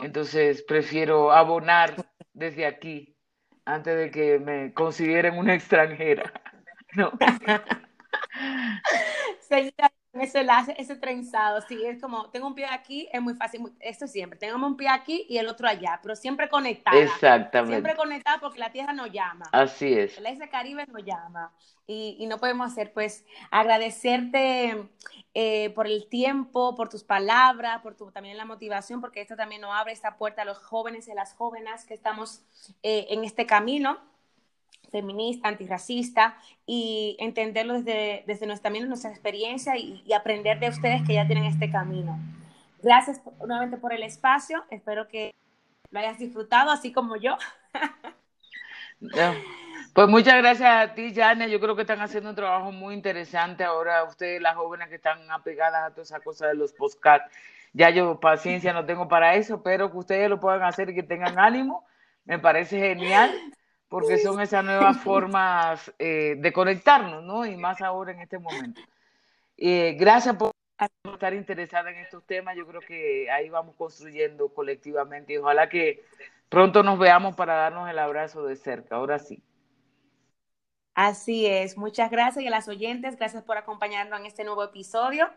Entonces 0.00 0.64
prefiero 0.64 1.30
abonar 1.30 1.94
desde 2.32 2.66
aquí 2.66 3.14
antes 3.64 3.96
de 3.96 4.10
que 4.10 4.40
me 4.40 4.74
consideren 4.74 5.38
una 5.38 5.54
extranjera. 5.54 6.32
No. 6.96 7.12
ese 10.34 10.96
trenzado, 10.96 11.60
sí, 11.62 11.82
es 11.84 12.00
como, 12.00 12.30
tengo 12.30 12.46
un 12.46 12.54
pie 12.54 12.66
aquí, 12.66 13.08
es 13.12 13.20
muy 13.20 13.34
fácil, 13.34 13.62
esto 13.80 14.06
siempre, 14.06 14.38
tengo 14.38 14.64
un 14.64 14.76
pie 14.76 14.88
aquí 14.88 15.26
y 15.28 15.38
el 15.38 15.48
otro 15.48 15.68
allá, 15.68 15.98
pero 16.02 16.16
siempre 16.16 16.48
conectada. 16.48 16.98
Exactamente. 16.98 17.76
Siempre 17.76 17.96
conectada 17.96 18.38
porque 18.40 18.58
la 18.58 18.72
tierra 18.72 18.92
nos 18.92 19.10
llama. 19.10 19.46
Así 19.52 19.92
es. 19.92 20.18
El 20.18 20.26
ese 20.26 20.48
Caribe 20.48 20.86
nos 20.86 21.04
llama. 21.04 21.52
Y, 21.86 22.16
y, 22.20 22.26
no 22.26 22.36
podemos 22.36 22.70
hacer, 22.70 22.92
pues, 22.92 23.24
agradecerte 23.50 24.88
eh, 25.34 25.70
por 25.70 25.86
el 25.86 26.08
tiempo, 26.08 26.74
por 26.74 26.88
tus 26.88 27.04
palabras, 27.04 27.80
por 27.80 27.94
tu, 27.94 28.10
también 28.10 28.36
la 28.36 28.44
motivación, 28.44 29.00
porque 29.00 29.20
esto 29.20 29.36
también 29.36 29.60
nos 29.60 29.74
abre 29.74 29.92
esta 29.92 30.16
puerta 30.16 30.42
a 30.42 30.44
los 30.44 30.58
jóvenes 30.58 31.08
y 31.08 31.12
a 31.12 31.14
las 31.14 31.32
jóvenes 31.34 31.84
que 31.84 31.94
estamos 31.94 32.42
eh, 32.82 33.06
en 33.10 33.24
este 33.24 33.46
camino 33.46 33.98
feminista, 34.90 35.48
antirracista 35.48 36.36
y 36.66 37.16
entenderlo 37.20 37.74
desde, 37.74 38.24
desde 38.26 38.46
nuestra, 38.46 38.64
también 38.64 38.88
nuestra 38.88 39.10
experiencia 39.10 39.76
y, 39.76 40.04
aprender 40.12 40.58
de 40.58 40.68
ustedes 40.68 41.02
que 41.06 41.14
ya 41.14 41.26
tienen 41.26 41.44
este 41.44 41.70
camino. 41.70 42.18
Gracias 42.82 43.20
nuevamente 43.38 43.76
por 43.76 43.92
el 43.92 44.02
espacio, 44.02 44.64
espero 44.70 45.08
que 45.08 45.34
lo 45.90 46.00
hayas 46.00 46.18
disfrutado 46.18 46.70
así 46.70 46.92
como 46.92 47.16
yo. 47.16 47.36
Pues 49.94 50.08
muchas 50.08 50.36
gracias 50.36 50.70
a 50.70 50.94
ti, 50.94 51.12
Jania. 51.12 51.48
Yo 51.48 51.58
creo 51.58 51.74
que 51.74 51.82
están 51.82 52.00
haciendo 52.00 52.30
un 52.30 52.36
trabajo 52.36 52.70
muy 52.70 52.94
interesante 52.94 53.64
ahora 53.64 54.04
ustedes, 54.04 54.40
las 54.40 54.54
jóvenes 54.54 54.88
que 54.88 54.94
están 54.94 55.28
apegadas 55.30 55.82
a 55.82 55.90
toda 55.90 56.02
esa 56.02 56.20
cosa 56.20 56.46
de 56.46 56.54
los 56.54 56.72
postcards. 56.72 57.24
Ya 57.72 57.90
yo 57.90 58.20
paciencia 58.20 58.72
no 58.72 58.86
tengo 58.86 59.08
para 59.08 59.34
eso, 59.34 59.62
pero 59.62 59.90
que 59.90 59.98
ustedes 59.98 60.30
lo 60.30 60.38
puedan 60.38 60.62
hacer 60.62 60.90
y 60.90 60.94
que 60.94 61.02
tengan 61.02 61.38
ánimo, 61.38 61.84
me 62.24 62.38
parece 62.38 62.78
genial 62.78 63.32
porque 63.88 64.18
son 64.18 64.40
esas 64.40 64.64
nuevas 64.64 64.96
formas 65.02 65.92
eh, 65.98 66.36
de 66.38 66.52
conectarnos, 66.52 67.24
¿no? 67.24 67.46
Y 67.46 67.56
más 67.56 67.80
ahora 67.80 68.12
en 68.12 68.20
este 68.20 68.38
momento. 68.38 68.80
Eh, 69.56 69.96
gracias 69.98 70.36
por 70.36 70.52
estar 71.12 71.34
interesada 71.34 71.90
en 71.90 71.98
estos 71.98 72.24
temas. 72.24 72.56
Yo 72.56 72.66
creo 72.66 72.80
que 72.80 73.30
ahí 73.30 73.48
vamos 73.48 73.74
construyendo 73.76 74.48
colectivamente 74.52 75.32
y 75.32 75.38
ojalá 75.38 75.68
que 75.68 76.04
pronto 76.48 76.82
nos 76.82 76.98
veamos 76.98 77.34
para 77.34 77.54
darnos 77.54 77.88
el 77.90 77.98
abrazo 77.98 78.44
de 78.44 78.56
cerca. 78.56 78.96
Ahora 78.96 79.18
sí. 79.18 79.42
Así 81.00 81.46
es, 81.46 81.78
muchas 81.78 82.10
gracias 82.10 82.44
y 82.44 82.48
a 82.48 82.50
las 82.50 82.66
oyentes, 82.66 83.16
gracias 83.16 83.44
por 83.44 83.56
acompañarnos 83.56 84.18
en 84.18 84.26
este 84.26 84.42
nuevo 84.42 84.64
episodio, 84.64 85.30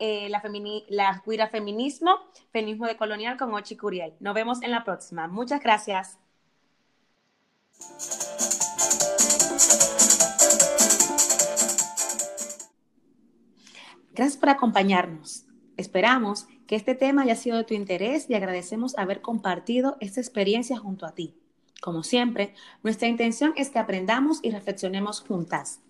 eh, 0.00 0.28
la, 0.28 0.42
la 0.88 1.22
Cuira 1.24 1.46
Feminismo, 1.46 2.18
Feminismo 2.50 2.88
de 2.88 2.96
Colonial 2.96 3.36
con 3.36 3.54
Ochi 3.54 3.76
Curiel. 3.76 4.14
Nos 4.18 4.34
vemos 4.34 4.60
en 4.64 4.72
la 4.72 4.82
próxima. 4.82 5.28
Muchas 5.28 5.60
gracias. 5.62 6.18
Gracias 14.14 14.36
por 14.36 14.48
acompañarnos. 14.48 15.44
Esperamos 15.76 16.46
que 16.68 16.76
este 16.76 16.94
tema 16.94 17.22
haya 17.22 17.34
sido 17.34 17.56
de 17.56 17.64
tu 17.64 17.74
interés 17.74 18.30
y 18.30 18.34
agradecemos 18.34 18.96
haber 18.96 19.20
compartido 19.20 19.96
esta 19.98 20.20
experiencia 20.20 20.78
junto 20.78 21.04
a 21.04 21.14
ti. 21.14 21.34
Como 21.82 22.04
siempre, 22.04 22.54
nuestra 22.84 23.08
intención 23.08 23.52
es 23.56 23.70
que 23.70 23.80
aprendamos 23.80 24.38
y 24.42 24.50
reflexionemos 24.50 25.20
juntas. 25.20 25.80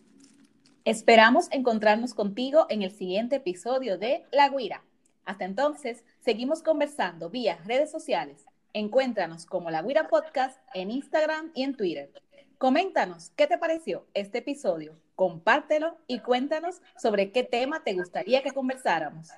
Esperamos 0.85 1.49
encontrarnos 1.51 2.15
contigo 2.15 2.67
en 2.71 2.83
el 2.83 2.93
siguiente 2.93 3.37
episodio 3.37 3.99
de 3.99 4.25
La 4.33 4.49
Guira. 4.49 4.83
Hasta 5.25 5.45
entonces, 5.45 6.03
seguimos 6.21 6.63
conversando 6.63 7.31
vía 7.31 7.59
redes 7.65 7.91
sociales. 7.91 8.45
Encuéntranos 8.77 9.47
como 9.47 9.71
La 9.71 9.83
Guira 9.83 10.09
Podcast 10.09 10.59
en 10.75 10.91
Instagram 10.91 11.53
y 11.55 11.63
en 11.63 11.77
Twitter. 11.77 12.11
Coméntanos 12.59 13.31
qué 13.37 13.47
te 13.47 13.57
pareció 13.57 14.05
este 14.15 14.39
episodio, 14.39 14.99
compártelo 15.15 15.97
y 16.09 16.19
cuéntanos 16.19 16.83
sobre 17.01 17.31
qué 17.31 17.45
tema 17.45 17.85
te 17.85 17.95
gustaría 17.95 18.43
que 18.43 18.51
conversáramos. 18.51 19.29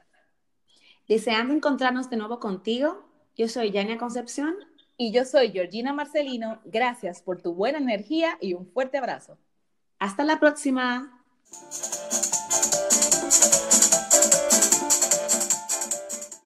Deseando 1.07 1.53
encontrarnos 1.53 2.09
de 2.09 2.17
nuevo 2.17 2.41
contigo, 2.41 3.11
yo 3.37 3.47
soy 3.49 3.73
Yania 3.73 3.99
Concepción 3.99 4.57
y 4.97 5.13
yo 5.13 5.27
soy 5.27 5.51
Georgina 5.51 5.93
Marcelino. 5.93 6.63
Gracias 6.65 7.21
por 7.21 7.43
tu 7.43 7.53
buena 7.53 7.77
energía 7.77 8.39
y 8.41 8.55
un 8.55 8.67
fuerte 8.67 8.97
abrazo. 8.97 9.37
Hasta 9.99 10.25
la 10.25 10.41
próxima. 10.41 11.23